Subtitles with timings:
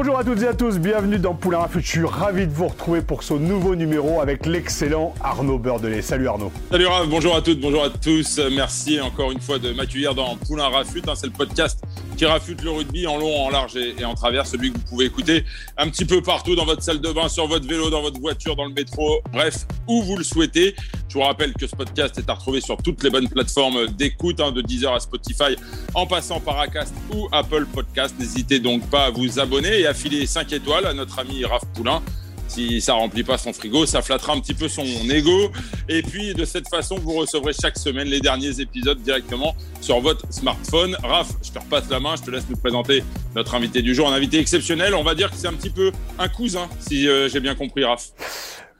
[0.00, 1.66] Bonjour à toutes et à tous, bienvenue dans Poulain.
[1.74, 6.02] Je suis ravi de vous retrouver pour ce nouveau numéro avec l'excellent Arnaud Beurdelet.
[6.02, 6.52] Salut Arnaud.
[6.70, 8.40] Salut Raph, bonjour à toutes, bonjour à tous.
[8.52, 11.02] Merci encore une fois de m'accueillir dans Poulain Rafut.
[11.08, 11.82] Hein, c'est le podcast
[12.16, 15.06] qui rafute le rugby en long, en large et, en travers, celui que vous pouvez
[15.06, 15.44] écouter
[15.76, 18.54] un petit peu partout dans votre salle de bain, sur votre vélo, dans votre voiture,
[18.54, 20.76] dans le métro, bref, où vous le souhaitez.
[21.08, 24.40] Je vous rappelle que ce podcast est à retrouver sur toutes les bonnes plateformes d'écoute,
[24.40, 25.56] hein, de Deezer à Spotify,
[25.94, 28.14] en passant par Acast ou Apple Podcast.
[28.18, 31.64] N'hésitez donc pas à vous abonner et à filer 5 étoiles à notre ami Raph
[31.74, 32.02] Poulain
[32.48, 35.52] si ça remplit pas son frigo, ça flattera un petit peu son ego.
[35.88, 40.26] Et puis de cette façon, vous recevrez chaque semaine les derniers épisodes directement sur votre
[40.32, 40.96] smartphone.
[41.02, 43.04] Raph, je te repasse la main, je te laisse nous présenter
[43.36, 44.94] notre invité du jour, un invité exceptionnel.
[44.94, 47.84] On va dire que c'est un petit peu un cousin, si euh, j'ai bien compris,
[47.84, 48.12] Raph.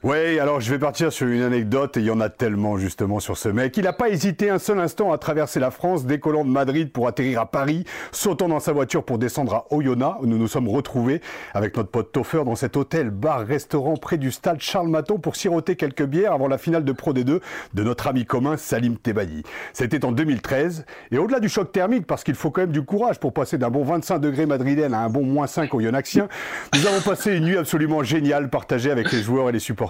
[0.01, 3.19] Oui, alors je vais partir sur une anecdote, et il y en a tellement justement
[3.19, 3.75] sur ce mec.
[3.75, 7.09] Il n'a pas hésité un seul instant à traverser la France, décollant de Madrid pour
[7.09, 7.83] atterrir à Paris,
[8.13, 11.19] sautant dans sa voiture pour descendre à Oyonnax, où nous nous sommes retrouvés
[11.53, 15.35] avec notre pote Toffer dans cet hôtel, bar, restaurant près du stade Charles Maton pour
[15.35, 17.41] siroter quelques bières avant la finale de Pro D2
[17.73, 19.43] de notre ami commun Salim Tebani.
[19.73, 23.19] C'était en 2013, et au-delà du choc thermique, parce qu'il faut quand même du courage
[23.19, 26.29] pour passer d'un bon 25 degrés madrilène à un bon moins 5 oyonnaxien,
[26.73, 29.88] nous avons passé une nuit absolument géniale partagée avec les joueurs et les supporters.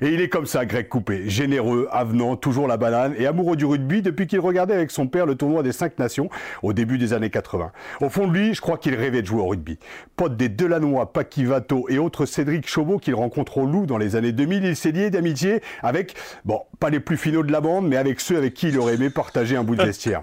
[0.00, 3.64] Et il est comme ça, Greg Coupé, généreux, avenant, toujours la banane et amoureux du
[3.64, 6.28] rugby depuis qu'il regardait avec son père le tournoi des cinq nations
[6.62, 7.72] au début des années 80.
[8.00, 9.78] Au fond de lui, je crois qu'il rêvait de jouer au rugby.
[10.16, 14.32] Pote des Delannoy, Paquivato et autres Cédric Chauveau qu'il rencontre au Loup dans les années
[14.32, 17.96] 2000, il s'est lié d'amitié avec, bon, pas les plus finaux de la bande, mais
[17.96, 20.22] avec ceux avec qui il aurait aimé partager un bout de vestiaire.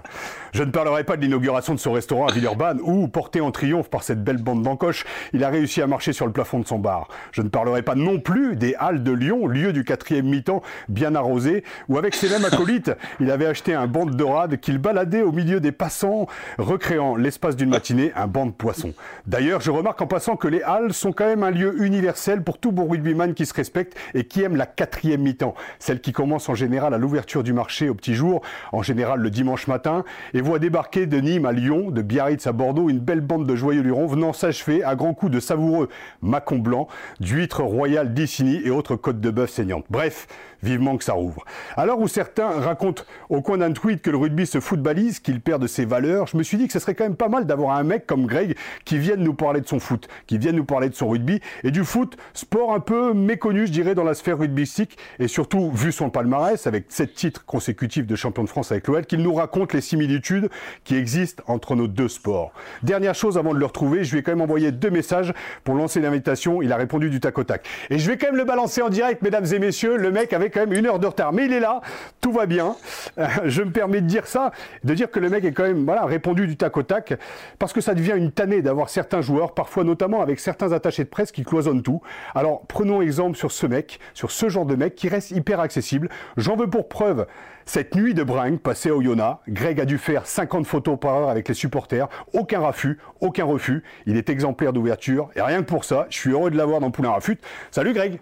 [0.52, 3.88] Je ne parlerai pas de l'inauguration de son restaurant à Villeurbanne où, porté en triomphe
[3.88, 6.78] par cette belle bande d'encoches, il a réussi à marcher sur le plafond de son
[6.78, 7.08] bar.
[7.32, 11.14] Je ne parlerai pas non plus des Halles de Lyon, lieu du quatrième mi-temps bien
[11.14, 15.22] arrosé, où avec ses mêmes acolytes, il avait acheté un banc de dorade qu'il baladait
[15.22, 16.26] au milieu des passants,
[16.58, 18.94] recréant l'espace d'une matinée un banc de poissons.
[19.26, 22.58] D'ailleurs, je remarque en passant que les Halles sont quand même un lieu universel pour
[22.58, 26.48] tout bon rugbyman qui se respecte et qui aime la quatrième mi-temps, celle qui commence
[26.48, 28.42] en général à l'ouverture du marché au petit jour,
[28.72, 32.52] en général le dimanche matin, et voit débarquer de Nîmes à Lyon, de Biarritz à
[32.52, 35.88] Bordeaux, une belle bande de joyeux lurons venant s'achever à grands coups de savoureux
[36.20, 36.88] macon blanc,
[37.20, 39.84] d'huîtres royales d'Issigny et autres côtes de bœuf saignantes.
[39.90, 40.26] Bref,
[40.62, 41.44] Vivement que ça rouvre.
[41.76, 45.60] Alors où certains racontent au coin d'un tweet que le rugby se footballise, qu'il perd
[45.60, 47.76] de ses valeurs, je me suis dit que ce serait quand même pas mal d'avoir
[47.76, 50.88] un mec comme Greg qui vienne nous parler de son foot, qui vienne nous parler
[50.88, 54.38] de son rugby et du foot, sport un peu méconnu, je dirais, dans la sphère
[54.38, 58.86] rugbystique et surtout, vu son palmarès, avec sept titres consécutifs de champion de France avec
[58.86, 60.48] l'OL, qu'il nous raconte les similitudes
[60.84, 62.52] qui existent entre nos deux sports.
[62.84, 65.34] Dernière chose avant de le retrouver, je lui ai quand même envoyé deux messages
[65.64, 66.62] pour lancer l'invitation.
[66.62, 67.66] Il a répondu du tac au tac.
[67.90, 70.51] Et je vais quand même le balancer en direct, mesdames et messieurs, le mec avec
[70.52, 71.32] quand même une heure de retard.
[71.32, 71.80] Mais il est là,
[72.20, 72.76] tout va bien.
[73.18, 74.52] Euh, je me permets de dire ça,
[74.84, 77.14] de dire que le mec est quand même voilà, répondu du tac au tac,
[77.58, 81.08] parce que ça devient une tannée d'avoir certains joueurs, parfois notamment avec certains attachés de
[81.08, 82.00] presse qui cloisonnent tout.
[82.34, 86.08] Alors prenons exemple sur ce mec, sur ce genre de mec qui reste hyper accessible.
[86.36, 87.26] J'en veux pour preuve
[87.64, 89.40] cette nuit de bringue passée au Yona.
[89.48, 92.08] Greg a dû faire 50 photos par heure avec les supporters.
[92.32, 93.82] Aucun raffut, aucun refus.
[94.06, 95.30] Il est exemplaire d'ouverture.
[95.36, 97.38] Et rien que pour ça, je suis heureux de l'avoir dans Poulain Rafut.
[97.70, 98.20] Salut Greg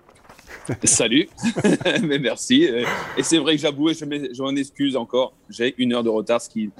[0.84, 1.28] Salut,
[2.02, 2.68] mais merci.
[3.16, 5.32] Et c'est vrai que j'avoue, je m'en excuse encore.
[5.48, 6.70] J'ai une heure de retard, ce qui,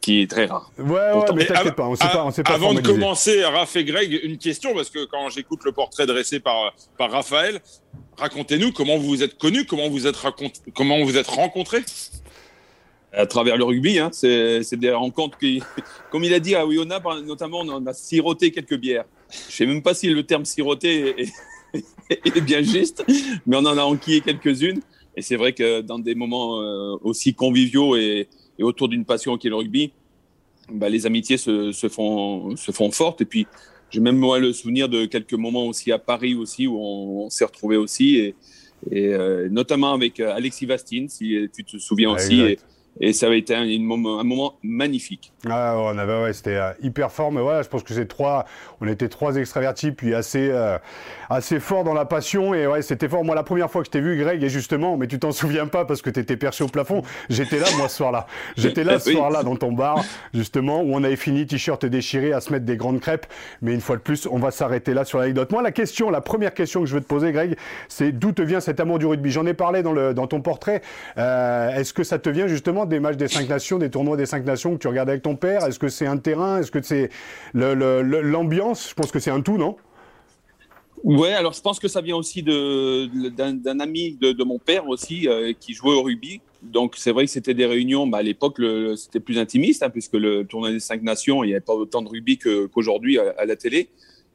[0.00, 0.70] qui est très rare.
[0.78, 3.76] Ouais, ouais mais t'inquiète pas, on sait pas, on sait pas Avant de commencer, Raph
[3.76, 7.60] et Greg, une question, parce que quand j'écoute le portrait dressé par, par Raphaël,
[8.16, 10.16] racontez-nous comment vous vous êtes connus, comment vous êtes,
[10.74, 11.84] comment vous êtes rencontrés
[13.12, 13.98] à travers le rugby.
[13.98, 14.10] Hein.
[14.12, 15.62] C'est des rencontres qui,
[16.10, 19.04] comme il a dit à Oyonnax, notamment, on a siroté quelques bières.
[19.30, 21.32] Je ne sais même pas si le terme siroté est,
[22.10, 23.04] est bien juste,
[23.46, 24.80] mais on en a enquillé quelques-unes.
[25.16, 28.28] Et c'est vrai que dans des moments euh, aussi conviviaux et,
[28.60, 29.92] autour d'une passion qui est le rugby,
[30.72, 33.20] bah, les amitiés se, se, font, se font fortes.
[33.20, 33.46] Et puis,
[33.90, 37.44] j'ai même moi le souvenir de quelques moments aussi à Paris aussi où on, s'est
[37.44, 38.34] retrouvés aussi, et,
[38.90, 42.40] et euh, notamment avec euh, Alexis Vastine, si tu te souviens aussi.
[42.40, 42.58] Et,
[43.00, 45.32] et ça avait été un, moment, un moment, magnifique.
[45.48, 48.44] Ah, on avait, ouais, c'était euh, hyper fort, mais voilà, je pense que c'est trois,
[48.80, 50.78] on était trois extravertis, puis assez, euh,
[51.30, 53.24] assez fort dans la passion, et ouais, c'était fort.
[53.24, 55.66] Moi, la première fois que je t'ai vu, Greg, et justement, mais tu t'en souviens
[55.66, 58.26] pas parce que tu étais perché au plafond, j'étais là, moi, ce soir-là.
[58.56, 60.04] J'étais là ce soir-là dans ton bar,
[60.34, 63.26] justement, où on avait fini, t-shirt déchiré, à se mettre des grandes crêpes,
[63.62, 65.50] mais une fois de plus, on va s'arrêter là sur l'anecdote.
[65.50, 67.56] Moi, la question, la première question que je veux te poser, Greg,
[67.88, 69.30] c'est d'où te vient cet amour du rugby?
[69.30, 70.82] J'en ai parlé dans, le, dans ton portrait.
[71.18, 74.26] Euh, est-ce que ça te vient justement des matchs des cinq nations, des tournois des
[74.26, 75.64] cinq nations que tu regardais avec ton père?
[75.66, 76.58] Est-ce que c'est un terrain?
[76.58, 77.10] Est-ce que c'est
[77.54, 78.90] l'ambiance?
[78.90, 79.76] Je pense que c'est un tout, non?
[81.04, 85.52] Ouais, alors je pense que ça vient aussi d'un ami de, mon père aussi euh,
[85.58, 86.40] qui jouait au rugby.
[86.62, 88.06] Donc c'est vrai que c'était des réunions.
[88.06, 88.60] Bah, à l'époque,
[88.96, 92.02] c'était plus intimiste hein, puisque le tournoi des cinq nations, il n'y avait pas autant
[92.02, 93.88] de rugby qu'aujourd'hui à, la télé.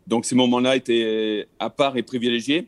[0.08, 2.68] Donc ces moments-là étaient à part et privilégiés.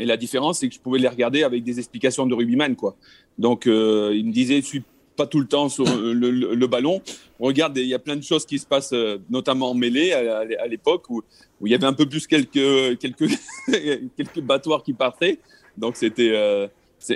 [0.00, 2.96] Et la différence, c'est que je pouvais les regarder avec des explications de rugbyman, quoi.
[3.38, 4.82] Donc euh, il me disait, suis
[5.14, 7.02] pas tout le temps sur le, ballon.
[7.38, 10.66] Regarde, il y a plein de choses qui se passent, euh, notamment en mêlée à,
[10.66, 11.22] l'époque où,
[11.62, 13.28] il y avait un peu plus quelques, quelques,
[14.16, 15.38] quelques battoirs qui partaient.
[15.76, 16.66] Donc c'était euh,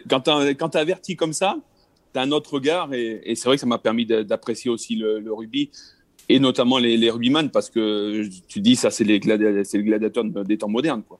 [0.07, 1.57] quand tu averti comme ça,
[2.13, 5.33] tu as un autre regard et, c'est vrai que ça m'a permis d'apprécier aussi le,
[5.33, 5.71] rugby
[6.29, 10.69] et notamment les, les rugbyman parce que tu dis ça c'est les gladiateurs des temps
[10.69, 11.19] modernes quoi.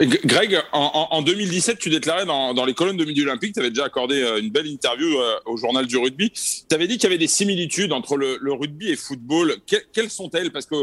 [0.00, 4.22] Greg, en, 2017, tu déclarais dans, les colonnes de Midi Olympique, tu avais déjà accordé
[4.22, 6.30] euh, une belle interview euh, au journal du rugby.
[6.30, 9.56] Tu avais dit qu'il y avait des similitudes entre le, rugby et football.
[9.66, 10.52] quelles sont-elles?
[10.52, 10.76] Parce que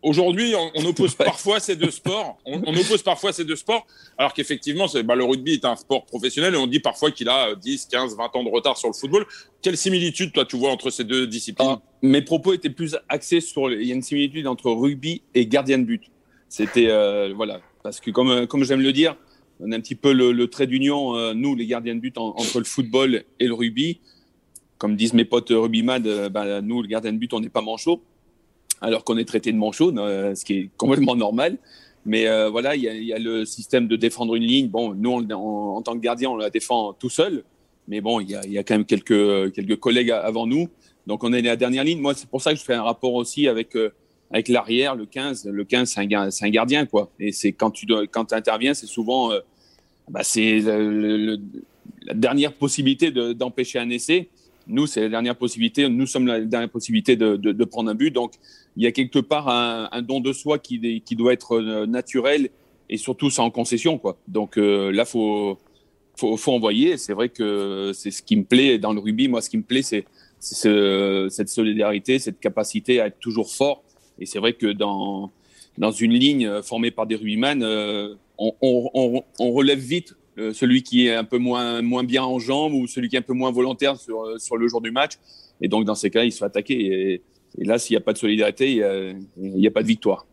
[0.00, 2.38] aujourd'hui, on, oppose parfois ces deux sports.
[2.46, 3.86] On, oppose parfois ces deux sports,
[4.16, 7.54] alors qu'effectivement, bah, le rugby est un sport professionnel et on dit parfois qu'il a
[7.54, 9.26] 10, 15, 20 ans de retard sur le football.
[9.60, 11.68] Quelle similitude, toi, tu vois entre ces deux disciplines?
[11.72, 13.70] Ah, Mes propos étaient plus axés sur.
[13.70, 16.04] Il y a une similitude entre rugby et gardien de but.
[16.48, 19.16] C'était euh, voilà parce que comme, euh, comme j'aime le dire,
[19.60, 22.58] on a un petit peu le, trait d'union, euh, nous, les gardiens de but, entre
[22.58, 24.00] le football et le rugby.
[24.76, 27.60] Comme disent mes potes rugbyman, euh, bah, nous, les gardiens de but, on n'est pas
[27.60, 28.02] manchot,
[28.80, 31.58] alors qu'on est traité de manchot, ce qui est complètement normal.
[32.04, 34.68] Mais voilà, il y, a le système de défendre une ligne.
[34.68, 37.42] Bon, nous, en tant que gardien, on la défend tout seul.
[37.88, 40.68] Mais bon, il y a, y a, quand même quelques, quelques collègues avant nous.
[41.06, 42.00] Donc, on est la dernière ligne.
[42.00, 43.74] Moi, c'est pour ça que je fais un rapport aussi avec
[44.30, 47.10] avec l'arrière, le 15, le 15, c'est un, gardien, quoi.
[47.20, 49.40] Et c'est quand tu quand interviens, c'est souvent, euh,
[50.10, 54.28] bah, c'est la dernière possibilité d'empêcher un essai.
[54.66, 55.88] Nous, c'est la dernière possibilité.
[55.88, 58.10] Nous sommes la dernière possibilité de, prendre un but.
[58.10, 58.32] Donc,
[58.76, 62.50] il y a quelque part un, don de soi qui, doit être euh, naturel
[62.88, 64.16] et surtout sans concession, quoi.
[64.28, 65.58] Donc euh, là, faut,
[66.16, 66.96] faut envoyer.
[66.98, 69.28] C'est vrai que c'est ce qui me plaît dans le rugby.
[69.28, 70.04] Moi, ce qui me plaît, c'est
[70.38, 73.82] cette solidarité, cette capacité à être toujours fort
[74.18, 75.30] et c'est vrai que dans,
[75.78, 80.82] dans une ligne formée par des rugbyman, euh, on, on, on, relève vite euh, celui
[80.82, 83.32] qui est un peu moins, moins bien en jambes ou celui qui est un peu
[83.32, 85.12] moins volontaire sur, euh, sur le jour du match.
[85.60, 87.22] Et donc, dans ces cas, il se fait attaquer.
[87.58, 90.26] Et, là, s'il n'y a pas de solidarité, il n'y a, a, pas de victoire.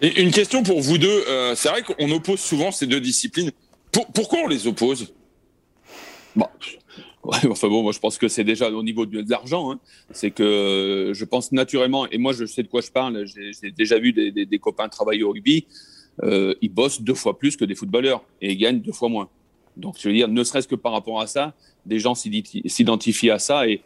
[0.00, 1.22] Et une question pour vous deux.
[1.54, 3.52] c'est vrai qu'on oppose souvent ces deux disciplines.
[4.14, 5.12] pourquoi on les oppose?
[6.34, 6.46] Bon,
[7.50, 9.72] enfin bon, moi je pense que c'est déjà au niveau de, l'argent.
[9.72, 9.80] Hein.
[10.12, 13.70] C'est que euh, je pense naturellement, et moi je sais de quoi je parle, j'ai
[13.70, 15.66] déjà vu des, copains travailler au rugby,
[16.22, 19.28] euh, ils bossent deux fois plus que des footballeurs et ils gagnent deux fois moins.
[19.76, 21.54] Donc je veux dire, ne serait-ce que par rapport à ça,
[21.84, 23.82] des gens s'identifient à ça et,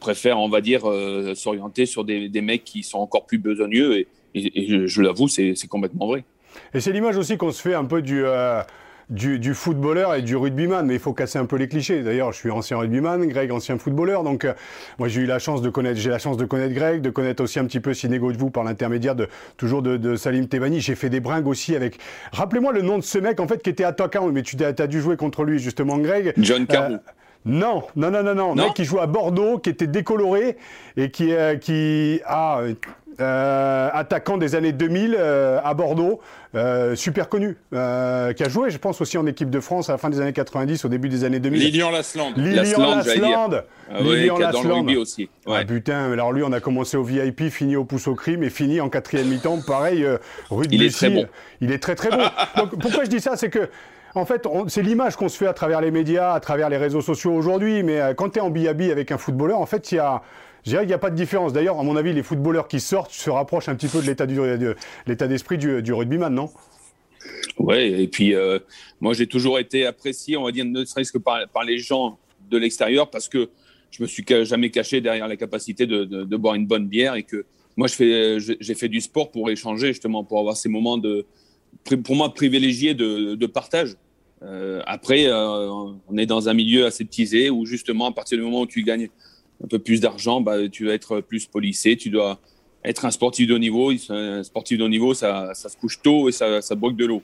[0.00, 4.06] préfèrent, on va dire, euh, s'orienter sur des, mecs qui sont encore plus besogneux.
[4.34, 6.24] Et, je, l'avoue, c'est complètement vrai.
[6.74, 8.24] Et c'est l'image aussi qu'on se fait un peu du
[9.08, 12.02] du, footballeur et du rugbyman, mais il faut casser un peu les clichés.
[12.02, 14.52] D'ailleurs, je suis ancien rugbyman, Greg ancien footballeur, donc euh,
[14.98, 17.42] moi j'ai eu la chance de connaître, j'ai la chance de connaître Greg, de connaître
[17.42, 20.80] aussi un petit peu Sinego de vous par l'intermédiaire de toujours de, Salim Tebani.
[20.80, 21.98] J'ai fait des bringues aussi avec.
[22.32, 25.00] Rappelez-moi le nom de ce mec en fait qui était attaquant, mais tu as, dû
[25.00, 26.32] jouer contre lui justement, Greg.
[26.38, 26.66] John.
[26.72, 26.98] Euh,
[27.44, 30.56] non, non, non, non, non, mec qui joue à Bordeaux, qui était décoloré
[30.96, 32.62] et qui, euh, qui ah,
[33.18, 36.20] euh, attaquant des années 2000 euh, à Bordeaux,
[36.54, 39.98] euh, super connu, qui a joué, je pense, aussi en équipe de France à la
[39.98, 41.60] fin des années 90, au début des années 2000.
[41.60, 42.32] Lilian Lasland.
[42.36, 43.62] Lilian Lasland.
[43.90, 44.88] Ah Lilian Lasland.
[44.96, 45.30] aussi.
[45.46, 48.50] Ah, putain, alors lui, on a commencé au VIP, fini au pouce au crime et
[48.50, 49.60] fini en quatrième mi-temps.
[49.66, 50.06] Pareil,
[50.50, 50.76] rugby.
[50.76, 51.26] Il est très bon.
[51.62, 52.24] Il est très très bon.
[52.56, 53.70] Donc, pourquoi je dis ça C'est que
[54.14, 57.02] en fait, c'est l'image qu'on se fait à travers les médias, à travers les réseaux
[57.02, 57.82] sociaux aujourd'hui.
[57.82, 60.22] Mais quand tu es en biabi avec un footballeur, en fait, il y a,
[60.66, 61.52] je dirais qu'il n'y a pas de différence.
[61.52, 65.28] D'ailleurs, à mon avis, les footballeurs qui sortent se rapprochent un petit peu de l'état
[65.28, 66.50] d'esprit du, rugbyman, non?
[67.58, 68.58] Oui, et puis euh,
[69.00, 72.18] moi j'ai toujours été apprécié, on va dire, ne serait-ce que par, les gens
[72.50, 73.48] de l'extérieur, parce que
[73.92, 77.46] je me suis jamais caché derrière la capacité de, boire une bonne bière et que
[77.76, 81.26] moi j'ai fait du sport pour échanger justement, pour avoir ces moments de,
[82.04, 83.96] pour moi privilégiés de, partage.
[84.84, 88.82] après, on est dans un milieu aseptisé où justement, à partir du moment où tu
[88.82, 89.08] gagnes
[89.62, 92.38] un peu plus d'argent, bah, tu vas être plus policé, tu dois
[92.84, 93.92] être un sportif de haut niveau.
[94.10, 97.06] Un sportif de haut niveau, ça, ça se couche tôt et ça, ça bloque de
[97.06, 97.22] l'eau.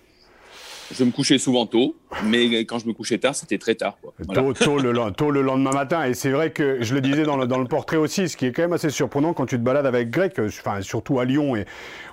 [0.90, 1.96] Je me couchais souvent tôt,
[2.26, 3.96] mais quand je me couchais tard, c'était très tard.
[4.34, 6.04] Tôt, le, lendemain matin.
[6.04, 8.44] Et c'est vrai que je le disais dans le, dans le, portrait aussi, ce qui
[8.44, 11.56] est quand même assez surprenant quand tu te balades avec Greg, enfin, surtout à Lyon,
[11.56, 11.64] et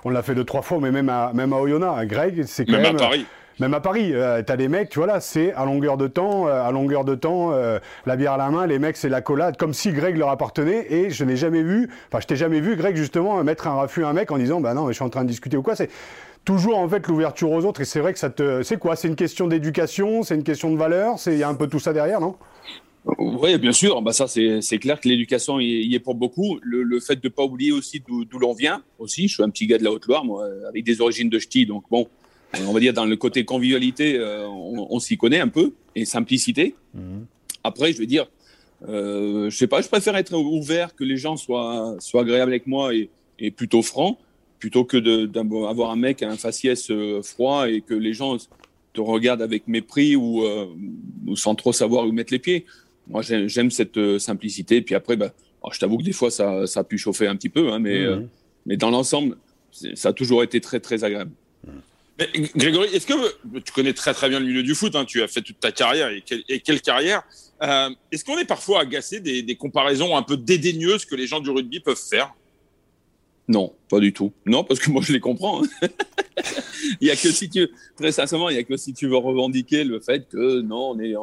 [0.04, 2.06] on l'a fait deux, trois fois, mais même à, même à Oyonnax.
[2.06, 2.82] Greg, c'est quand même.
[2.82, 3.26] Même à Paris.
[3.58, 6.46] Même à Paris, euh, tu as des mecs, tu vois c'est à longueur de temps,
[6.46, 9.20] euh, à longueur de temps, euh, la bière à la main, les mecs c'est la
[9.20, 10.86] collade, comme si Greg leur appartenait.
[10.90, 14.04] Et je n'ai jamais vu, enfin je t'ai jamais vu Greg justement mettre un raffut
[14.04, 15.62] à un mec en disant bah non, mais je suis en train de discuter ou
[15.62, 15.76] quoi.
[15.76, 15.90] C'est
[16.44, 17.82] toujours en fait l'ouverture aux autres.
[17.82, 20.70] Et c'est vrai que ça te, c'est quoi C'est une question d'éducation, c'est une question
[20.70, 22.36] de valeur, c'est il y a un peu tout ça derrière, non?
[23.18, 24.00] Oui, bien sûr.
[24.02, 26.58] Bah ça, c'est clair que l'éducation y, est pour beaucoup.
[26.62, 29.28] Le, fait de ne pas oublier aussi d'où l'on vient aussi.
[29.28, 31.64] Je suis un petit gars de la Haute-Loire, moi, avec des origines de ch'ti.
[31.64, 32.08] Donc, bon,
[32.58, 36.74] on va dire dans le côté convivialité, euh, on, s'y connaît un peu et simplicité.
[36.94, 37.26] Mhm.
[37.62, 38.26] Après, je vais dire,
[38.88, 42.66] euh, je sais pas, je préfère être ouvert, que les gens soient, soient agréables avec
[42.66, 44.18] moi et, plutôt francs,
[44.58, 48.36] plutôt que d'avoir un mec un faciès euh, froid et que les gens
[48.92, 50.66] te regardent avec mépris ou, euh,
[51.26, 52.66] ou sans trop savoir où mettre les pieds.
[53.06, 54.82] Moi, j'aime cette simplicité.
[54.82, 55.32] Puis après, bah,
[55.72, 58.06] je t'avoue que des fois, ça, ça, a pu chauffer un petit peu, hein, mais,
[58.06, 58.28] mhm.
[58.66, 59.36] mais dans l'ensemble,
[59.70, 61.32] ça a toujours été très, très agréable.
[62.20, 62.48] Mhm.
[62.56, 65.28] Grégory, est-ce que tu connais très très bien le milieu du foot, hein, tu as
[65.28, 66.22] fait toute ta carrière et,
[66.60, 67.22] quelle carrière
[67.62, 71.50] euh, Est-ce qu'on est parfois agacé des, comparaisons un peu dédaigneuses que les gens du
[71.50, 72.34] rugby peuvent faire?
[73.48, 74.32] Non, pas du tout.
[74.46, 75.64] Non, parce que moi je les comprends.
[75.64, 75.68] Hein.
[77.00, 79.16] il y a que si tu, très sincèrement, il y a que si tu veux
[79.16, 81.14] revendiquer le fait que non, on est,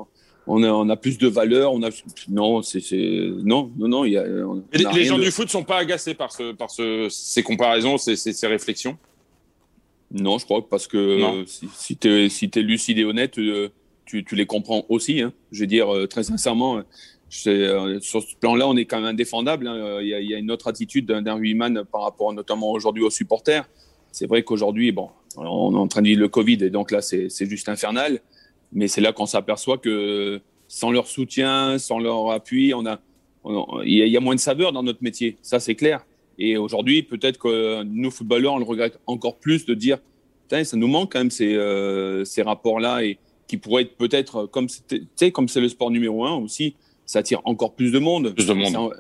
[0.45, 1.89] on a, on a plus de valeur, on a
[2.27, 4.05] non, c'est non, non, non.
[4.05, 4.25] Il y a,
[4.73, 8.47] les, gens du foot sont pas agacés par ce, par ce, ces comparaisons, ces, ces
[8.47, 8.97] réflexions?
[10.11, 13.37] Non, je crois que parce que si, si tu es, si es lucide et honnête,
[13.39, 13.69] euh,
[14.05, 15.21] tu, tu, les comprends aussi.
[15.21, 15.33] Hein.
[15.51, 16.77] Je veux dire, euh, très sincèrement,
[17.47, 19.67] euh, sur ce plan-là, on est quand même indéfendable.
[19.67, 19.99] Hein.
[20.01, 23.03] Il, y a, il, y a, une autre attitude d'un Ruiman par rapport notamment aujourd'hui
[23.03, 23.67] aux supporters.
[24.11, 27.01] C'est vrai qu'aujourd'hui, bon, on est en train de vivre le Covid et donc là,
[27.01, 28.21] c'est juste infernal.
[28.71, 32.99] Mais c'est là qu'on s'aperçoit que sans leur soutien, sans leur appui, on a,
[33.83, 35.37] il y a moins de saveur dans notre métier.
[35.41, 36.05] Ça, c'est clair.
[36.39, 39.97] Et aujourd'hui, peut-être que nous, footballeurs, on le regrette encore plus de dire,
[40.49, 43.17] ça nous manque quand même ces, euh, ces rapports-là et
[43.47, 46.75] qui pourraient être peut-être, comme c'est comme c'est le sport numéro un aussi,
[47.05, 48.33] ça attire encore plus de monde.
[48.35, 48.93] Plus de monde.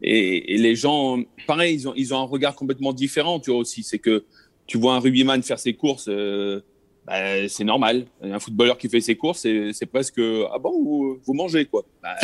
[0.00, 3.58] Et, et, les gens, pareil, ils ont, ils ont un regard complètement différent, tu vois
[3.58, 3.82] aussi.
[3.82, 4.24] C'est que
[4.66, 6.60] tu vois un rugbyman faire ses courses, euh,
[7.08, 8.04] bah, c'est normal.
[8.22, 10.20] Un footballeur qui fait ses courses, c'est presque
[10.52, 11.86] ah bon, vous, mangez quoi?
[12.02, 12.16] Bah,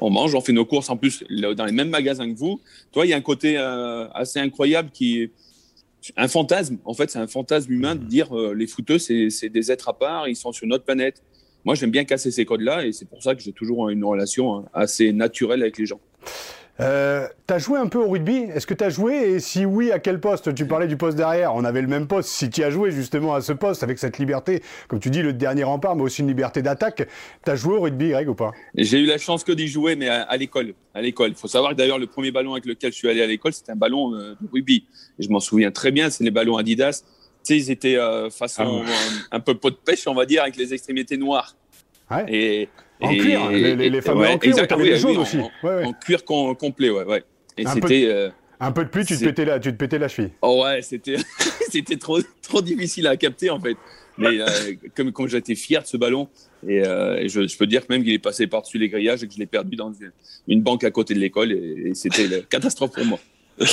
[0.00, 2.62] on, mange, on fait nos courses en plus dans les mêmes magasins que vous.
[2.92, 5.30] Toi, il y a un côté euh, assez incroyable qui est
[6.16, 6.78] un fantasme.
[6.86, 9.98] En fait, c'est un fantasme humain de dire euh, les footeux, c'est des êtres à
[9.98, 11.22] part, ils sont sur notre planète.
[11.66, 14.56] Moi, j'aime bien casser ces codes-là et c'est pour ça que j'ai toujours une relation
[14.56, 16.00] hein, assez naturelle avec les gens.
[16.80, 18.36] Euh, t'as joué un peu au rugby?
[18.52, 19.14] Est-ce que t'as joué?
[19.14, 20.54] Et si oui, à quel poste?
[20.54, 21.54] Tu parlais du poste derrière.
[21.54, 22.28] On avait le même poste.
[22.30, 25.32] Si tu as joué justement à ce poste avec cette liberté, comme tu dis, le
[25.32, 27.08] dernier rempart, mais aussi une liberté d'attaque,
[27.44, 28.52] t'as joué au rugby, Greg, ou pas?
[28.74, 30.74] J'ai eu la chance que d'y jouer, mais à, l'école.
[30.94, 31.30] À l'école.
[31.30, 33.52] Il faut savoir que d'ailleurs, le premier ballon avec lequel je suis allé à l'école,
[33.52, 34.84] c'était un ballon euh, de rugby.
[35.18, 36.10] Et je m'en souviens très bien.
[36.10, 37.04] C'est les ballons Adidas.
[37.44, 40.42] Tu sais, ils étaient euh, façon ah un, peu pot de pêche, on va dire,
[40.42, 41.54] avec les extrémités noires.
[42.10, 42.24] Ouais.
[42.28, 42.68] Et
[43.00, 45.38] en cuir, les, les, fameux en cuir, les jaunes aussi.
[45.38, 47.04] En, cuir complet, ouais.
[47.04, 47.24] ouais.
[47.56, 48.06] Et c'était.
[48.08, 50.30] Euh, un peu de pluie, tu te, pétais la, tu te pétais la cheville.
[50.40, 51.16] Oh ouais, c'était,
[51.70, 53.76] c'était trop, trop difficile à capter en fait.
[54.16, 54.46] Mais euh,
[54.96, 56.28] comme, comme j'étais fier de ce ballon,
[56.66, 59.26] et, euh, je, je, peux dire que même qu'il est passé par-dessus les grillages et
[59.26, 59.92] que je l'ai perdu dans
[60.46, 63.18] une, banque à côté de l'école, et, et c'était une catastrophe pour moi.
[63.60, 63.66] Euh,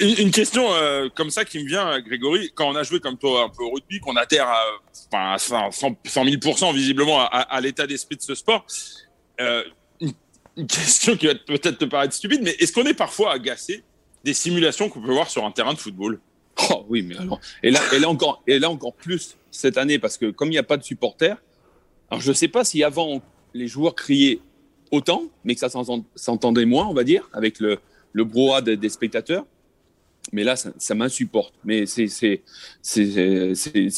[0.00, 3.44] une, question euh, comme ça qui me vient, Grégory, quand on a joué comme toi
[3.44, 8.22] un peu au rugby, qu'on adhère à, enfin, 100, 000 visiblement à, l'état d'esprit de
[8.22, 8.66] ce sport,
[9.40, 9.62] euh,
[10.56, 13.84] une, question qui va peut-être te paraître stupide, mais est-ce qu'on est parfois agacé
[14.24, 16.20] des simulations qu'on peut voir sur un terrain de football?
[16.70, 20.18] Oh oui, mais alors, là, et là encore, et là encore plus cette année parce
[20.18, 21.36] que comme il n'y a pas de supporters,
[22.10, 23.22] alors je ne sais pas si avant
[23.54, 24.40] les joueurs criaient
[24.90, 25.68] autant, mais que ça
[26.16, 27.78] s'entendait moins, on va dire, avec le
[28.12, 29.46] le brouhaha des, spectateurs.
[30.32, 31.54] Mais là, ça, m'insupporte.
[31.64, 32.42] Mais c'est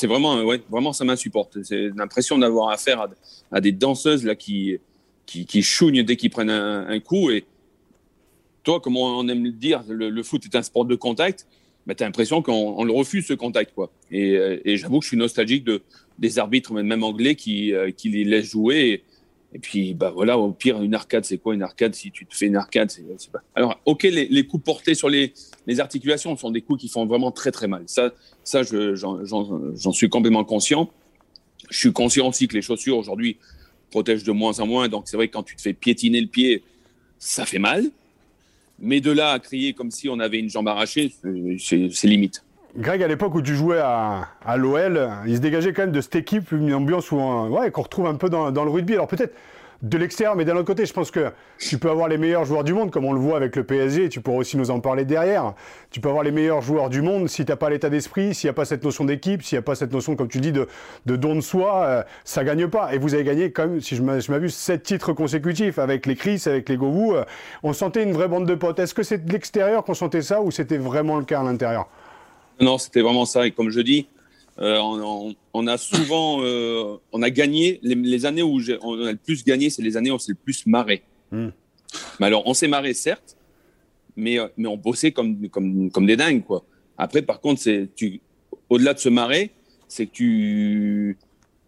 [0.04, 1.62] vraiment, ouais, vraiment, ça m'insupporte.
[1.62, 3.09] C'est l'impression d'avoir affaire
[3.50, 4.78] à, des danseuses là qui,
[5.26, 7.31] qui, chougnent dès qu'ils prennent un, coup.
[7.31, 7.45] Et
[8.62, 11.47] toi, comme on aime le dire, le, foot est un sport de contact.
[11.87, 13.75] mais tu as l'impression qu'on le refuse ce contact.
[13.75, 13.92] Quoi.
[14.11, 15.83] Et, j'avoue que je suis nostalgique de,
[16.19, 19.02] des arbitres, même anglais, qui, euh, qui les laissent jouer.
[19.59, 22.47] Puis, bah voilà, au pire, une arcade, c'est quoi une arcade Si tu te fais
[22.47, 22.90] une arcade.
[23.54, 25.35] Alors, ok, les, coups portés sur les,
[25.66, 27.82] les, articulations sont des coups qui font vraiment très très mal.
[27.87, 28.12] Ça,
[28.44, 30.90] ça, j'en suis complètement conscient.
[31.71, 33.37] je suis conscient aussi que les chaussures aujourd'hui
[33.90, 34.88] protègent de moins en moins.
[34.88, 36.64] Donc c'est vrai que quand tu te fais piétiner le pied,
[37.18, 37.85] ça fait mal.
[38.80, 41.12] Mais de là à crier comme si on avait une jambe arrachée,
[41.59, 42.42] c'est limite.
[42.76, 46.00] Greg, à l'époque où tu jouais à, à l'OL, il se dégageait quand même de
[46.00, 48.95] cette équipe une ambiance où ouais, qu'on retrouve un peu dans, dans le rugby.
[48.95, 49.35] Alors peut-être
[49.83, 52.62] de l'extérieur, mais d'un autre côté, je pense que tu peux avoir les meilleurs joueurs
[52.64, 55.05] du monde, comme on le voit avec le PSG, tu pourras aussi nous en parler
[55.05, 55.55] derrière.
[55.91, 58.47] Tu peux avoir les meilleurs joueurs du monde, si tu n'as pas l'état d'esprit, s'il
[58.47, 60.52] n'y a pas cette notion d'équipe, s'il n'y a pas cette notion, comme tu dis,
[60.52, 60.69] de,
[61.05, 62.95] de don de soi, euh, ça gagne pas.
[62.95, 66.41] Et vous avez gagné quand même, si je m'abuse, sept titres consécutifs avec les Chris,
[66.47, 67.14] avec les Govou.
[67.14, 67.25] Euh,
[67.64, 68.79] on sentait une vraie bande de potes.
[68.79, 71.88] Est-ce que c'est de l'extérieur qu'on sentait ça ou c'était vraiment le cas à l'intérieur?
[72.61, 73.47] Non, c'était vraiment ça.
[73.47, 74.06] Et comme je dis,
[74.59, 74.78] euh,
[75.54, 79.71] on, a souvent, euh, on a gagné les, années où on a le plus gagné,
[79.71, 81.02] c'est les années où on s'est le plus marré.
[81.30, 81.49] Hmm.
[82.21, 83.37] Mais alors, on s'est marré certes,
[84.16, 86.64] mais euh, mais on bossait comme comme comme des dingues quoi.
[86.99, 88.21] Après, par contre, c'est tu
[88.68, 89.50] au-delà de se marrer,
[89.88, 91.16] c'est que tu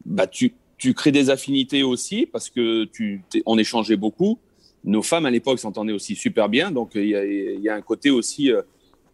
[0.04, 4.38] bah tu tu crées des affinités aussi parce que tu on échangeait beaucoup.
[4.84, 7.80] Nos femmes à l'époque s'entendaient aussi super bien, donc il y a, y a, un
[7.80, 8.52] côté aussi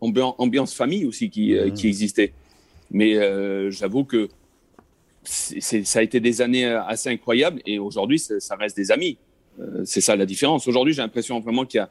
[0.01, 1.73] ambiance, famille aussi qui, hmm.
[1.73, 2.33] qui existait.
[2.91, 4.29] Mais euh, j'avoue que
[5.23, 9.19] ça a été des années assez incroyables et aujourd'hui, ça reste des amis.
[9.61, 10.67] Euh, c'est ça la différence.
[10.67, 11.91] Aujourd'hui, j'ai l'impression vraiment qu'il y a,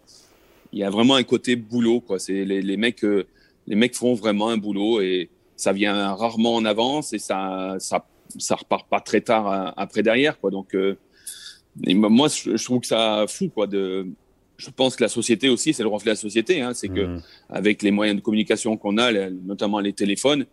[0.73, 2.01] il y a vraiment un côté boulot.
[2.01, 2.19] Quoi.
[2.19, 3.27] C'est les, les, mecs, euh,
[3.67, 8.05] les mecs font vraiment un boulot et ça vient rarement en avance et ça, ça,
[8.37, 10.39] ça repart pas très tard après derrière.
[10.39, 10.51] Quoi.
[10.51, 10.75] Donc,
[11.85, 13.49] moi, je, trouve que ça fou.
[13.49, 14.07] Quoi, de,
[14.59, 16.61] je pense que la société aussi, c'est le reflet de la société.
[16.61, 17.21] Hein, c'est que mmh.
[17.49, 20.45] avec les moyens de communication qu'on a, notamment les téléphones,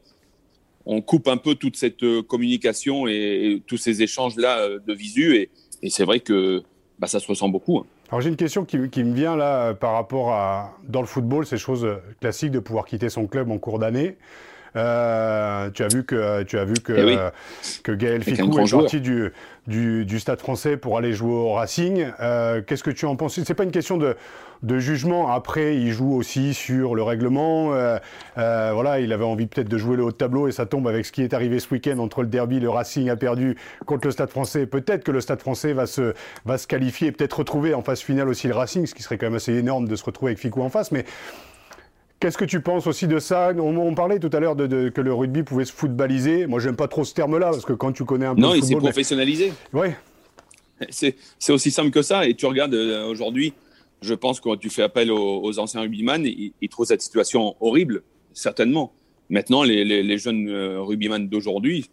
[0.87, 5.37] on coupe un peu toute cette euh, communication et, tous ces échanges-là euh, de visu.
[5.37, 5.51] Et,
[5.91, 6.63] c'est vrai que
[7.01, 7.79] bah, ça se ressent beaucoup.
[7.79, 7.87] Hein.
[8.09, 11.59] Alors j'ai une question qui, me vient là par rapport à, dans le football, ces
[11.59, 11.87] choses
[12.21, 14.17] classiques de pouvoir quitter son club en cours d'année.
[14.76, 17.18] Euh, tu as vu que tu as vu que, eh
[17.83, 19.33] que Gaël Ficou est sorti du,
[19.66, 22.06] du, Stade Français pour aller jouer au Racing.
[22.66, 23.40] Qu'est-ce que tu en penses?
[23.42, 24.16] C'est pas une question de,
[24.62, 25.30] de jugement.
[25.30, 27.75] Après, il joue aussi sur le règlement.
[27.75, 27.99] Euh,
[28.38, 30.88] euh, voilà, il avait envie peut-être de jouer le haut de tableau et ça tombe
[30.88, 33.56] avec ce qui est arrivé ce week-end entre le derby, le Racing a perdu
[33.87, 34.66] contre le Stade Français.
[34.66, 38.01] Peut-être que le Stade Français va se va se qualifier et peut-être retrouver en phase
[38.01, 40.38] finale aussi le Racing, ce qui serait quand même assez énorme de se retrouver avec
[40.38, 41.05] Ficou en face, mais
[42.18, 43.52] Qu'est-ce que tu penses aussi de ça?
[43.59, 46.46] On, parlait tout à l'heure de, que le rugby pouvait se footballiser.
[46.46, 48.59] Moi, j'aime pas trop ce terme-là parce que quand tu connais un peu non, le
[48.59, 49.52] il s'est professionnalisé.
[49.74, 49.88] Oui.
[50.90, 51.14] C'est
[51.50, 52.26] aussi simple que ça.
[52.26, 53.52] Et tu regardes euh, aujourd'hui,
[54.00, 57.55] je pense que quand tu fais appel aux, anciens rugbyman, ils, ils, trouvent cette situation
[57.61, 58.02] horrible,
[58.33, 58.92] certainement.
[59.29, 61.90] Maintenant, les, jeunes euh, rugbyman d'aujourd'hui,